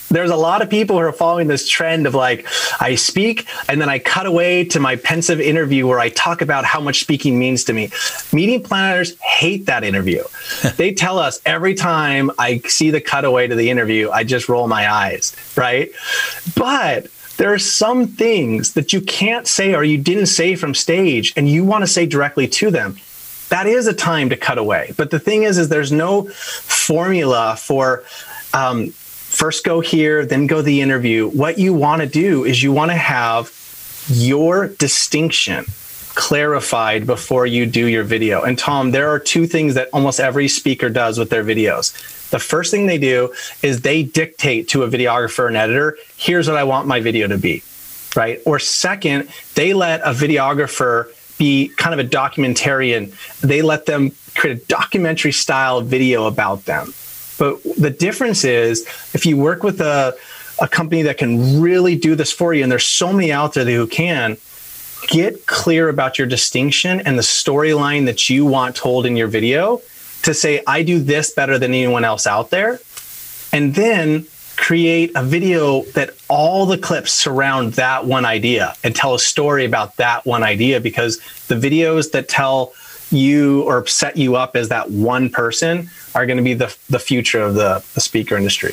There's 0.09 0.29
a 0.29 0.35
lot 0.35 0.61
of 0.61 0.69
people 0.69 0.97
who 0.97 1.01
are 1.01 1.11
following 1.11 1.47
this 1.47 1.67
trend 1.67 2.05
of 2.05 2.13
like, 2.13 2.45
I 2.79 2.93
speak 2.93 3.47
and 3.67 3.81
then 3.81 3.89
I 3.89 3.97
cut 3.97 4.27
away 4.27 4.63
to 4.65 4.79
my 4.79 4.95
pensive 4.95 5.41
interview 5.41 5.87
where 5.87 5.99
I 5.99 6.09
talk 6.09 6.43
about 6.43 6.65
how 6.65 6.79
much 6.79 6.99
speaking 6.99 7.39
means 7.39 7.63
to 7.63 7.73
me. 7.73 7.89
Meeting 8.31 8.61
planners 8.61 9.19
hate 9.21 9.65
that 9.65 9.83
interview. 9.83 10.23
they 10.77 10.93
tell 10.93 11.17
us 11.17 11.41
every 11.47 11.73
time 11.73 12.29
I 12.37 12.59
see 12.59 12.91
the 12.91 13.01
cutaway 13.01 13.47
to 13.47 13.55
the 13.55 13.71
interview, 13.71 14.11
I 14.11 14.23
just 14.23 14.49
roll 14.49 14.67
my 14.67 14.91
eyes, 14.91 15.35
right? 15.57 15.89
But 16.55 17.07
there 17.37 17.51
are 17.51 17.59
some 17.59 18.07
things 18.07 18.73
that 18.73 18.93
you 18.93 19.01
can't 19.01 19.47
say 19.47 19.73
or 19.73 19.83
you 19.83 19.97
didn't 19.97 20.27
say 20.27 20.55
from 20.55 20.75
stage 20.75 21.33
and 21.35 21.49
you 21.49 21.65
want 21.65 21.81
to 21.81 21.87
say 21.87 22.05
directly 22.05 22.47
to 22.49 22.69
them 22.69 22.97
that 23.53 23.67
is 23.67 23.85
a 23.85 23.93
time 23.93 24.29
to 24.29 24.35
cut 24.35 24.57
away. 24.57 24.93
But 24.97 25.11
the 25.11 25.19
thing 25.19 25.43
is, 25.43 25.59
is 25.59 25.69
there's 25.69 25.91
no 25.91 26.23
formula 26.23 27.55
for 27.55 28.03
um, 28.51 28.89
first 28.89 29.63
go 29.63 29.79
here, 29.79 30.25
then 30.25 30.47
go 30.47 30.63
the 30.63 30.81
interview. 30.81 31.29
What 31.29 31.59
you 31.59 31.71
want 31.71 32.01
to 32.01 32.07
do 32.07 32.45
is 32.45 32.63
you 32.63 32.71
want 32.71 32.89
to 32.89 32.97
have 32.97 33.53
your 34.09 34.69
distinction 34.69 35.65
clarified 36.15 37.05
before 37.05 37.45
you 37.45 37.67
do 37.67 37.85
your 37.85 38.03
video. 38.03 38.41
And 38.41 38.57
Tom, 38.57 38.89
there 38.89 39.09
are 39.11 39.19
two 39.19 39.45
things 39.45 39.75
that 39.75 39.87
almost 39.93 40.19
every 40.19 40.47
speaker 40.47 40.89
does 40.89 41.19
with 41.19 41.29
their 41.29 41.43
videos. 41.43 41.93
The 42.31 42.39
first 42.39 42.71
thing 42.71 42.87
they 42.87 42.97
do 42.97 43.35
is 43.61 43.81
they 43.81 44.01
dictate 44.01 44.67
to 44.69 44.81
a 44.81 44.87
videographer 44.87 45.47
and 45.47 45.55
editor, 45.55 45.95
here's 46.17 46.47
what 46.47 46.57
I 46.57 46.63
want 46.63 46.87
my 46.87 47.01
video 47.01 47.27
to 47.27 47.37
be, 47.37 47.61
right? 48.15 48.39
Or 48.47 48.57
second, 48.57 49.29
they 49.53 49.75
let 49.75 50.01
a 50.01 50.13
videographer 50.13 51.11
be 51.43 51.67
kind 51.83 51.93
of 51.97 52.05
a 52.05 52.09
documentarian. 52.09 53.01
They 53.41 53.61
let 53.61 53.85
them 53.85 54.11
create 54.35 54.61
a 54.61 54.65
documentary 54.65 55.33
style 55.33 55.81
video 55.81 56.25
about 56.33 56.65
them. 56.65 56.93
But 57.37 57.61
the 57.77 57.89
difference 57.89 58.43
is 58.45 58.87
if 59.13 59.25
you 59.25 59.35
work 59.35 59.63
with 59.63 59.81
a, 59.81 60.15
a 60.61 60.67
company 60.67 61.01
that 61.03 61.17
can 61.17 61.61
really 61.61 61.95
do 61.97 62.15
this 62.15 62.31
for 62.31 62.53
you, 62.53 62.63
and 62.63 62.71
there's 62.71 62.85
so 62.85 63.11
many 63.11 63.31
out 63.31 63.53
there 63.53 63.65
who 63.65 63.87
can, 63.87 64.37
get 65.07 65.45
clear 65.47 65.89
about 65.89 66.17
your 66.17 66.27
distinction 66.27 67.01
and 67.01 67.17
the 67.17 67.23
storyline 67.23 68.05
that 68.05 68.29
you 68.29 68.45
want 68.45 68.73
told 68.73 69.05
in 69.05 69.17
your 69.17 69.27
video 69.27 69.81
to 70.21 70.33
say, 70.33 70.63
I 70.65 70.83
do 70.83 70.99
this 70.99 71.31
better 71.31 71.59
than 71.59 71.71
anyone 71.71 72.05
else 72.05 72.25
out 72.25 72.51
there. 72.51 72.79
And 73.51 73.75
then 73.75 74.27
create 74.63 75.11
a 75.15 75.21
video 75.21 75.81
that 75.91 76.11
all 76.29 76.65
the 76.65 76.77
clips 76.77 77.11
surround 77.11 77.73
that 77.73 78.05
one 78.05 78.23
idea 78.23 78.73
and 78.81 78.95
tell 78.95 79.13
a 79.13 79.19
story 79.19 79.65
about 79.65 79.97
that 79.97 80.25
one 80.25 80.41
idea 80.41 80.79
because 80.79 81.19
the 81.49 81.55
videos 81.55 82.11
that 82.11 82.29
tell 82.29 82.73
you 83.11 83.63
or 83.63 83.85
set 83.85 84.15
you 84.15 84.37
up 84.37 84.55
as 84.55 84.69
that 84.69 84.89
one 84.89 85.29
person 85.29 85.89
are 86.15 86.25
going 86.25 86.37
to 86.37 86.43
be 86.43 86.53
the, 86.53 86.73
the 86.89 86.97
future 86.97 87.41
of 87.41 87.55
the, 87.55 87.83
the 87.93 87.99
speaker 87.99 88.37
industry. 88.37 88.71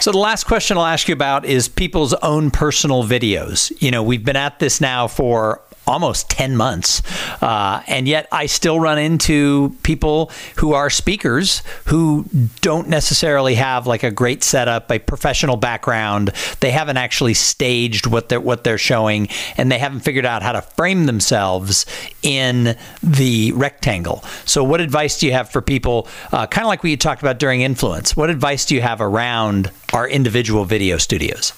So 0.00 0.10
the 0.10 0.18
last 0.18 0.44
question 0.44 0.78
I'll 0.78 0.86
ask 0.86 1.06
you 1.06 1.12
about 1.12 1.44
is 1.44 1.68
people's 1.68 2.14
own 2.14 2.50
personal 2.50 3.04
videos. 3.04 3.70
You 3.82 3.90
know, 3.90 4.02
we've 4.02 4.24
been 4.24 4.36
at 4.36 4.58
this 4.58 4.80
now 4.80 5.06
for 5.06 5.60
almost 5.88 6.28
10 6.30 6.56
months. 6.56 7.02
Uh, 7.42 7.82
and 7.86 8.06
yet 8.06 8.28
I 8.30 8.46
still 8.46 8.78
run 8.78 8.98
into 8.98 9.74
people 9.82 10.30
who 10.56 10.74
are 10.74 10.90
speakers 10.90 11.62
who 11.86 12.26
don't 12.60 12.88
necessarily 12.88 13.54
have 13.54 13.86
like 13.86 14.02
a 14.02 14.10
great 14.10 14.44
setup, 14.44 14.90
a 14.90 14.98
professional 14.98 15.56
background. 15.56 16.30
They 16.60 16.70
haven't 16.70 16.98
actually 16.98 17.34
staged 17.34 18.06
what 18.06 18.28
they're, 18.28 18.40
what 18.40 18.64
they're 18.64 18.78
showing 18.78 19.28
and 19.56 19.72
they 19.72 19.78
haven't 19.78 20.00
figured 20.00 20.26
out 20.26 20.42
how 20.42 20.52
to 20.52 20.62
frame 20.62 21.06
themselves 21.06 21.86
in 22.22 22.76
the 23.02 23.52
rectangle. 23.52 24.22
So 24.44 24.62
what 24.62 24.80
advice 24.80 25.18
do 25.18 25.26
you 25.26 25.32
have 25.32 25.50
for 25.50 25.62
people, 25.62 26.06
uh, 26.32 26.46
kind 26.46 26.64
of 26.64 26.68
like 26.68 26.82
what 26.82 26.90
you 26.90 26.96
talked 26.98 27.22
about 27.22 27.38
during 27.38 27.62
influence? 27.62 28.14
What 28.14 28.28
advice 28.28 28.66
do 28.66 28.74
you 28.74 28.82
have 28.82 29.00
around 29.00 29.70
our 29.94 30.06
individual 30.06 30.66
video 30.66 30.98
studios? 30.98 31.54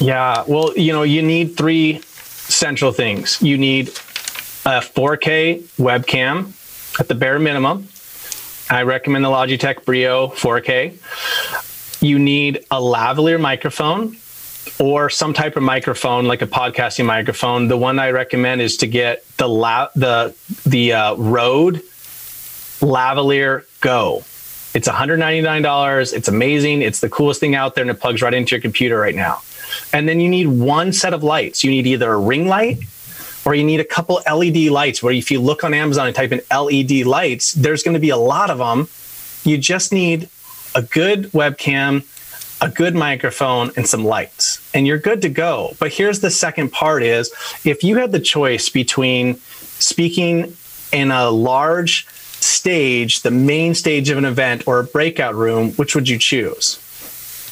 Yeah, 0.00 0.42
well, 0.48 0.72
you 0.76 0.92
know, 0.92 1.02
you 1.02 1.20
need 1.20 1.56
three 1.56 2.00
central 2.48 2.92
things. 2.92 3.40
You 3.42 3.58
need 3.58 3.88
a 3.88 4.80
4K 4.80 5.62
webcam 5.78 6.52
at 6.98 7.08
the 7.08 7.14
bare 7.14 7.38
minimum. 7.38 7.88
I 8.70 8.82
recommend 8.82 9.24
the 9.24 9.28
Logitech 9.28 9.84
Brio 9.84 10.28
4K. 10.28 12.02
You 12.02 12.18
need 12.18 12.64
a 12.70 12.80
lavalier 12.80 13.40
microphone 13.40 14.16
or 14.78 15.10
some 15.10 15.34
type 15.34 15.56
of 15.56 15.62
microphone 15.62 16.24
like 16.26 16.42
a 16.42 16.46
podcasting 16.46 17.06
microphone. 17.06 17.68
The 17.68 17.76
one 17.76 17.98
I 17.98 18.10
recommend 18.10 18.60
is 18.60 18.78
to 18.78 18.86
get 18.86 19.24
the 19.36 19.48
la- 19.48 19.90
the 19.94 20.34
the 20.64 20.92
uh, 20.92 21.14
Rode 21.16 21.82
Lavalier 22.80 23.64
Go. 23.80 24.24
It's 24.74 24.88
$199. 24.88 26.12
It's 26.12 26.28
amazing. 26.28 26.82
It's 26.82 27.00
the 27.00 27.08
coolest 27.08 27.40
thing 27.40 27.54
out 27.54 27.74
there 27.74 27.82
and 27.82 27.90
it 27.90 28.00
plugs 28.00 28.22
right 28.22 28.34
into 28.34 28.56
your 28.56 28.60
computer 28.60 28.98
right 28.98 29.14
now. 29.14 29.40
And 29.92 30.08
then 30.08 30.20
you 30.20 30.28
need 30.28 30.48
one 30.48 30.92
set 30.92 31.14
of 31.14 31.22
lights. 31.22 31.64
You 31.64 31.70
need 31.70 31.86
either 31.86 32.12
a 32.12 32.18
ring 32.18 32.46
light 32.48 32.78
or 33.44 33.54
you 33.54 33.64
need 33.64 33.80
a 33.80 33.84
couple 33.84 34.20
LED 34.30 34.68
lights 34.68 35.02
where 35.02 35.12
if 35.12 35.30
you 35.30 35.40
look 35.40 35.64
on 35.64 35.74
Amazon 35.74 36.06
and 36.06 36.16
type 36.16 36.32
in 36.32 36.40
LED 36.50 37.06
lights, 37.06 37.52
there's 37.52 37.82
going 37.82 37.94
to 37.94 38.00
be 38.00 38.10
a 38.10 38.16
lot 38.16 38.50
of 38.50 38.58
them. 38.58 38.88
You 39.44 39.58
just 39.58 39.92
need 39.92 40.28
a 40.74 40.82
good 40.82 41.30
webcam, 41.32 42.04
a 42.60 42.68
good 42.68 42.94
microphone 42.94 43.70
and 43.76 43.86
some 43.86 44.04
lights 44.04 44.64
and 44.74 44.86
you're 44.86 44.98
good 44.98 45.22
to 45.22 45.28
go. 45.28 45.76
But 45.78 45.92
here's 45.92 46.20
the 46.20 46.30
second 46.30 46.72
part 46.72 47.02
is 47.02 47.30
if 47.64 47.84
you 47.84 47.96
had 47.96 48.12
the 48.12 48.20
choice 48.20 48.68
between 48.68 49.36
speaking 49.78 50.56
in 50.92 51.10
a 51.10 51.30
large 51.30 52.06
stage, 52.08 53.22
the 53.22 53.30
main 53.30 53.74
stage 53.74 54.10
of 54.10 54.18
an 54.18 54.24
event 54.24 54.66
or 54.66 54.80
a 54.80 54.84
breakout 54.84 55.34
room, 55.34 55.72
which 55.72 55.94
would 55.94 56.08
you 56.08 56.18
choose? 56.18 56.80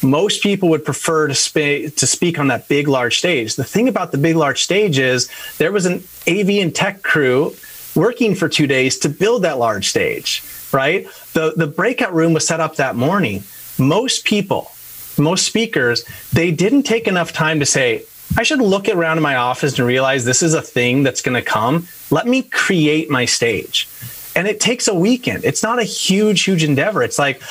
Most 0.03 0.43
people 0.43 0.69
would 0.69 0.85
prefer 0.85 1.27
to, 1.27 1.35
sp- 1.35 1.95
to 1.95 2.07
speak 2.07 2.37
on 2.37 2.47
that 2.47 2.67
big, 2.67 2.87
large 2.87 3.17
stage. 3.17 3.55
The 3.55 3.63
thing 3.63 3.87
about 3.87 4.11
the 4.11 4.17
big, 4.17 4.35
large 4.35 4.63
stage 4.63 4.99
is 4.99 5.29
there 5.57 5.71
was 5.71 5.85
an 5.85 6.03
AV 6.27 6.49
and 6.49 6.75
tech 6.75 7.01
crew 7.01 7.55
working 7.95 8.35
for 8.35 8.49
two 8.49 8.67
days 8.67 8.97
to 8.99 9.09
build 9.09 9.43
that 9.43 9.57
large 9.57 9.87
stage, 9.89 10.43
right? 10.71 11.07
The, 11.33 11.53
the 11.55 11.67
breakout 11.67 12.13
room 12.13 12.33
was 12.33 12.45
set 12.45 12.59
up 12.59 12.75
that 12.75 12.95
morning. 12.95 13.43
Most 13.79 14.25
people, 14.25 14.71
most 15.17 15.45
speakers, 15.45 16.03
they 16.31 16.51
didn't 16.51 16.83
take 16.83 17.07
enough 17.07 17.33
time 17.33 17.59
to 17.59 17.65
say, 17.65 18.05
I 18.35 18.43
should 18.43 18.61
look 18.61 18.89
around 18.89 19.17
in 19.17 19.23
my 19.23 19.35
office 19.35 19.77
and 19.77 19.87
realize 19.87 20.25
this 20.25 20.41
is 20.41 20.53
a 20.53 20.61
thing 20.61 21.03
that's 21.03 21.21
going 21.21 21.35
to 21.35 21.47
come. 21.47 21.87
Let 22.09 22.25
me 22.25 22.41
create 22.41 23.09
my 23.09 23.25
stage. 23.25 23.87
And 24.35 24.47
it 24.47 24.59
takes 24.59 24.87
a 24.87 24.95
weekend. 24.95 25.45
It's 25.45 25.61
not 25.61 25.77
a 25.77 25.83
huge, 25.83 26.43
huge 26.43 26.63
endeavor. 26.63 27.03
It's 27.03 27.19
like, 27.19 27.41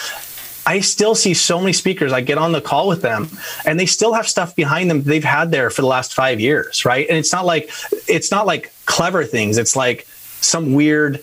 I 0.64 0.80
still 0.80 1.14
see 1.14 1.34
so 1.34 1.58
many 1.58 1.72
speakers. 1.72 2.12
I 2.12 2.20
get 2.20 2.38
on 2.38 2.52
the 2.52 2.60
call 2.60 2.86
with 2.88 3.02
them 3.02 3.28
and 3.64 3.78
they 3.80 3.86
still 3.86 4.12
have 4.12 4.28
stuff 4.28 4.54
behind 4.54 4.90
them 4.90 5.02
they've 5.02 5.24
had 5.24 5.50
there 5.50 5.70
for 5.70 5.82
the 5.82 5.88
last 5.88 6.14
five 6.14 6.38
years, 6.38 6.84
right? 6.84 7.06
And 7.08 7.18
it's 7.18 7.32
not 7.32 7.44
like 7.44 7.70
it's 8.08 8.30
not 8.30 8.46
like 8.46 8.72
clever 8.86 9.24
things. 9.24 9.58
It's 9.58 9.74
like 9.74 10.06
some 10.40 10.74
weird 10.74 11.22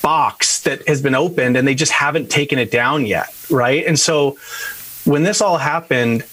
box 0.00 0.60
that 0.62 0.86
has 0.88 1.02
been 1.02 1.14
opened 1.14 1.56
and 1.56 1.66
they 1.66 1.74
just 1.74 1.92
haven't 1.92 2.30
taken 2.30 2.58
it 2.58 2.70
down 2.70 3.06
yet, 3.06 3.28
right? 3.50 3.84
And 3.86 3.98
so 3.98 4.36
when 5.04 5.22
this 5.22 5.40
all 5.40 5.58
happened, 5.58 6.24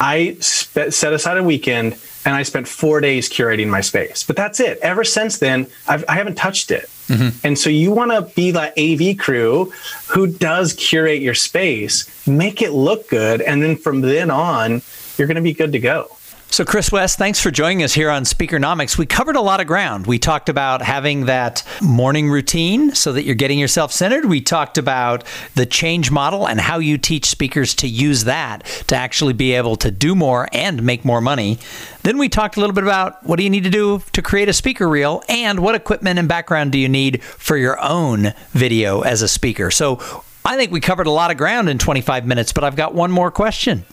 I 0.00 0.36
sp- 0.40 0.90
set 0.90 1.12
aside 1.12 1.38
a 1.38 1.42
weekend 1.42 1.96
and 2.24 2.34
I 2.34 2.42
spent 2.42 2.66
four 2.66 3.00
days 3.00 3.28
curating 3.28 3.68
my 3.68 3.80
space. 3.80 4.22
But 4.22 4.36
that's 4.36 4.60
it. 4.60 4.78
Ever 4.80 5.04
since 5.04 5.38
then, 5.38 5.66
I've, 5.86 6.04
I 6.08 6.14
have 6.14 6.26
not 6.26 6.36
touched 6.36 6.70
it. 6.70 6.88
Mm-hmm. 7.08 7.46
And 7.46 7.58
so 7.58 7.68
you 7.70 7.90
want 7.92 8.12
to 8.12 8.22
be 8.34 8.50
that 8.52 8.78
AV 8.78 9.18
crew 9.18 9.72
who 10.08 10.26
does 10.26 10.72
curate 10.72 11.20
your 11.20 11.34
space, 11.34 12.26
make 12.26 12.62
it 12.62 12.72
look 12.72 13.08
good, 13.08 13.42
and 13.42 13.62
then 13.62 13.76
from 13.76 14.00
then 14.00 14.30
on, 14.30 14.80
you're 15.18 15.28
going 15.28 15.36
to 15.36 15.42
be 15.42 15.52
good 15.52 15.72
to 15.72 15.78
go. 15.78 16.16
So, 16.50 16.64
Chris 16.64 16.92
West, 16.92 17.18
thanks 17.18 17.40
for 17.40 17.50
joining 17.50 17.82
us 17.82 17.94
here 17.94 18.08
on 18.10 18.22
Speakernomics. 18.22 18.96
We 18.96 19.06
covered 19.06 19.34
a 19.34 19.40
lot 19.40 19.60
of 19.60 19.66
ground. 19.66 20.06
We 20.06 20.20
talked 20.20 20.48
about 20.48 20.82
having 20.82 21.26
that 21.26 21.64
morning 21.82 22.30
routine 22.30 22.94
so 22.94 23.12
that 23.12 23.24
you're 23.24 23.34
getting 23.34 23.58
yourself 23.58 23.90
centered. 23.90 24.26
We 24.26 24.40
talked 24.40 24.78
about 24.78 25.24
the 25.56 25.66
change 25.66 26.12
model 26.12 26.46
and 26.46 26.60
how 26.60 26.78
you 26.78 26.96
teach 26.96 27.26
speakers 27.26 27.74
to 27.76 27.88
use 27.88 28.22
that 28.24 28.64
to 28.86 28.94
actually 28.94 29.32
be 29.32 29.54
able 29.54 29.74
to 29.76 29.90
do 29.90 30.14
more 30.14 30.48
and 30.52 30.84
make 30.84 31.04
more 31.04 31.20
money. 31.20 31.58
Then 32.04 32.18
we 32.18 32.28
talked 32.28 32.56
a 32.56 32.60
little 32.60 32.74
bit 32.74 32.84
about 32.84 33.24
what 33.24 33.36
do 33.36 33.42
you 33.42 33.50
need 33.50 33.64
to 33.64 33.70
do 33.70 34.02
to 34.12 34.22
create 34.22 34.48
a 34.48 34.52
speaker 34.52 34.88
reel 34.88 35.24
and 35.28 35.58
what 35.58 35.74
equipment 35.74 36.20
and 36.20 36.28
background 36.28 36.70
do 36.70 36.78
you 36.78 36.88
need 36.88 37.24
for 37.24 37.56
your 37.56 37.80
own 37.80 38.32
video 38.52 39.00
as 39.00 39.22
a 39.22 39.28
speaker. 39.28 39.72
So, 39.72 40.00
I 40.46 40.56
think 40.56 40.70
we 40.70 40.80
covered 40.80 41.06
a 41.06 41.10
lot 41.10 41.30
of 41.30 41.38
ground 41.38 41.70
in 41.70 41.78
25 41.78 42.26
minutes, 42.26 42.52
but 42.52 42.64
I've 42.64 42.76
got 42.76 42.94
one 42.94 43.10
more 43.10 43.30
question. 43.30 43.86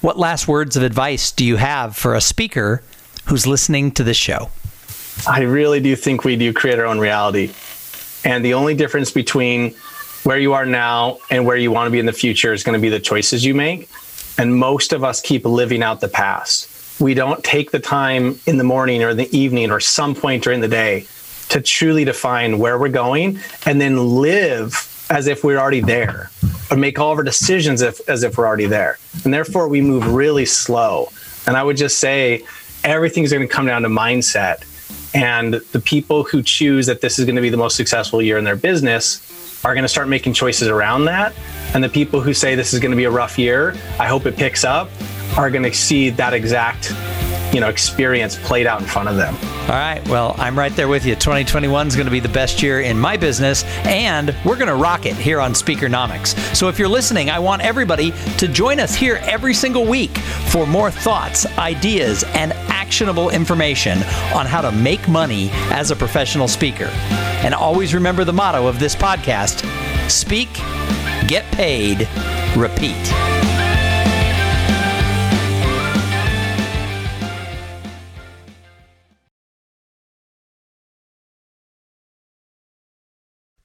What 0.00 0.16
last 0.16 0.46
words 0.46 0.76
of 0.76 0.84
advice 0.84 1.32
do 1.32 1.44
you 1.44 1.56
have 1.56 1.96
for 1.96 2.14
a 2.14 2.20
speaker 2.20 2.82
who's 3.24 3.48
listening 3.48 3.90
to 3.92 4.04
this 4.04 4.16
show? 4.16 4.48
I 5.28 5.42
really 5.42 5.80
do 5.80 5.96
think 5.96 6.22
we 6.22 6.36
do 6.36 6.52
create 6.52 6.78
our 6.78 6.86
own 6.86 7.00
reality. 7.00 7.52
And 8.24 8.44
the 8.44 8.54
only 8.54 8.74
difference 8.74 9.10
between 9.10 9.74
where 10.22 10.38
you 10.38 10.52
are 10.52 10.64
now 10.64 11.18
and 11.32 11.44
where 11.44 11.56
you 11.56 11.72
want 11.72 11.88
to 11.88 11.90
be 11.90 11.98
in 11.98 12.06
the 12.06 12.12
future 12.12 12.52
is 12.52 12.62
going 12.62 12.74
to 12.74 12.80
be 12.80 12.88
the 12.88 13.00
choices 13.00 13.44
you 13.44 13.54
make. 13.54 13.90
And 14.38 14.54
most 14.54 14.92
of 14.92 15.02
us 15.02 15.20
keep 15.20 15.44
living 15.44 15.82
out 15.82 16.00
the 16.00 16.08
past. 16.08 17.00
We 17.00 17.14
don't 17.14 17.42
take 17.42 17.72
the 17.72 17.80
time 17.80 18.38
in 18.46 18.56
the 18.56 18.64
morning 18.64 19.02
or 19.02 19.14
the 19.14 19.28
evening 19.36 19.72
or 19.72 19.80
some 19.80 20.14
point 20.14 20.44
during 20.44 20.60
the 20.60 20.68
day 20.68 21.06
to 21.48 21.60
truly 21.60 22.04
define 22.04 22.60
where 22.60 22.78
we're 22.78 22.88
going 22.88 23.40
and 23.66 23.80
then 23.80 24.20
live 24.20 24.94
as 25.10 25.26
if 25.26 25.44
we're 25.44 25.58
already 25.58 25.80
there 25.80 26.30
or 26.70 26.76
make 26.76 26.98
all 26.98 27.12
of 27.12 27.18
our 27.18 27.24
decisions 27.24 27.82
if, 27.82 28.06
as 28.08 28.22
if 28.22 28.36
we're 28.36 28.46
already 28.46 28.66
there. 28.66 28.98
And 29.24 29.32
therefore, 29.32 29.68
we 29.68 29.80
move 29.80 30.06
really 30.12 30.44
slow. 30.44 31.10
And 31.46 31.56
I 31.56 31.62
would 31.62 31.76
just 31.76 31.98
say 31.98 32.44
everything's 32.84 33.32
going 33.32 33.46
to 33.46 33.52
come 33.52 33.66
down 33.66 33.82
to 33.82 33.88
mindset. 33.88 34.64
And 35.14 35.54
the 35.54 35.80
people 35.80 36.24
who 36.24 36.42
choose 36.42 36.86
that 36.86 37.00
this 37.00 37.18
is 37.18 37.24
going 37.24 37.36
to 37.36 37.42
be 37.42 37.48
the 37.48 37.56
most 37.56 37.76
successful 37.76 38.20
year 38.20 38.36
in 38.36 38.44
their 38.44 38.56
business 38.56 39.64
are 39.64 39.74
going 39.74 39.82
to 39.82 39.88
start 39.88 40.08
making 40.08 40.34
choices 40.34 40.68
around 40.68 41.06
that. 41.06 41.34
And 41.74 41.82
the 41.82 41.88
people 41.88 42.20
who 42.20 42.34
say 42.34 42.54
this 42.54 42.72
is 42.72 42.80
going 42.80 42.90
to 42.90 42.96
be 42.96 43.04
a 43.04 43.10
rough 43.10 43.38
year, 43.38 43.74
I 43.98 44.06
hope 44.06 44.26
it 44.26 44.36
picks 44.36 44.64
up, 44.64 44.90
are 45.36 45.50
going 45.50 45.64
to 45.64 45.72
see 45.72 46.10
that 46.10 46.34
exact 46.34 46.92
you 47.58 47.60
know 47.60 47.68
experience 47.68 48.38
played 48.38 48.68
out 48.68 48.80
in 48.80 48.86
front 48.86 49.08
of 49.08 49.16
them. 49.16 49.34
All 49.62 49.70
right. 49.70 50.00
Well, 50.08 50.36
I'm 50.38 50.56
right 50.56 50.72
there 50.76 50.86
with 50.86 51.04
you. 51.04 51.16
2021 51.16 51.88
is 51.88 51.96
going 51.96 52.06
to 52.06 52.10
be 52.12 52.20
the 52.20 52.28
best 52.28 52.62
year 52.62 52.82
in 52.82 52.96
my 52.96 53.16
business, 53.16 53.64
and 53.84 54.32
we're 54.44 54.54
going 54.54 54.68
to 54.68 54.76
rock 54.76 55.06
it 55.06 55.16
here 55.16 55.40
on 55.40 55.54
Speakernomics. 55.54 56.38
So 56.54 56.68
if 56.68 56.78
you're 56.78 56.86
listening, 56.86 57.30
I 57.30 57.40
want 57.40 57.62
everybody 57.62 58.12
to 58.36 58.46
join 58.46 58.78
us 58.78 58.94
here 58.94 59.18
every 59.24 59.54
single 59.54 59.84
week 59.84 60.16
for 60.52 60.68
more 60.68 60.88
thoughts, 60.92 61.46
ideas, 61.58 62.22
and 62.34 62.52
actionable 62.68 63.30
information 63.30 63.98
on 64.36 64.46
how 64.46 64.60
to 64.60 64.70
make 64.70 65.08
money 65.08 65.50
as 65.72 65.90
a 65.90 65.96
professional 65.96 66.46
speaker. 66.46 66.86
And 67.42 67.54
always 67.54 67.92
remember 67.92 68.22
the 68.22 68.32
motto 68.32 68.68
of 68.68 68.78
this 68.78 68.94
podcast 68.94 69.66
speak, 70.08 70.52
get 71.26 71.44
paid, 71.50 72.08
repeat. 72.56 73.37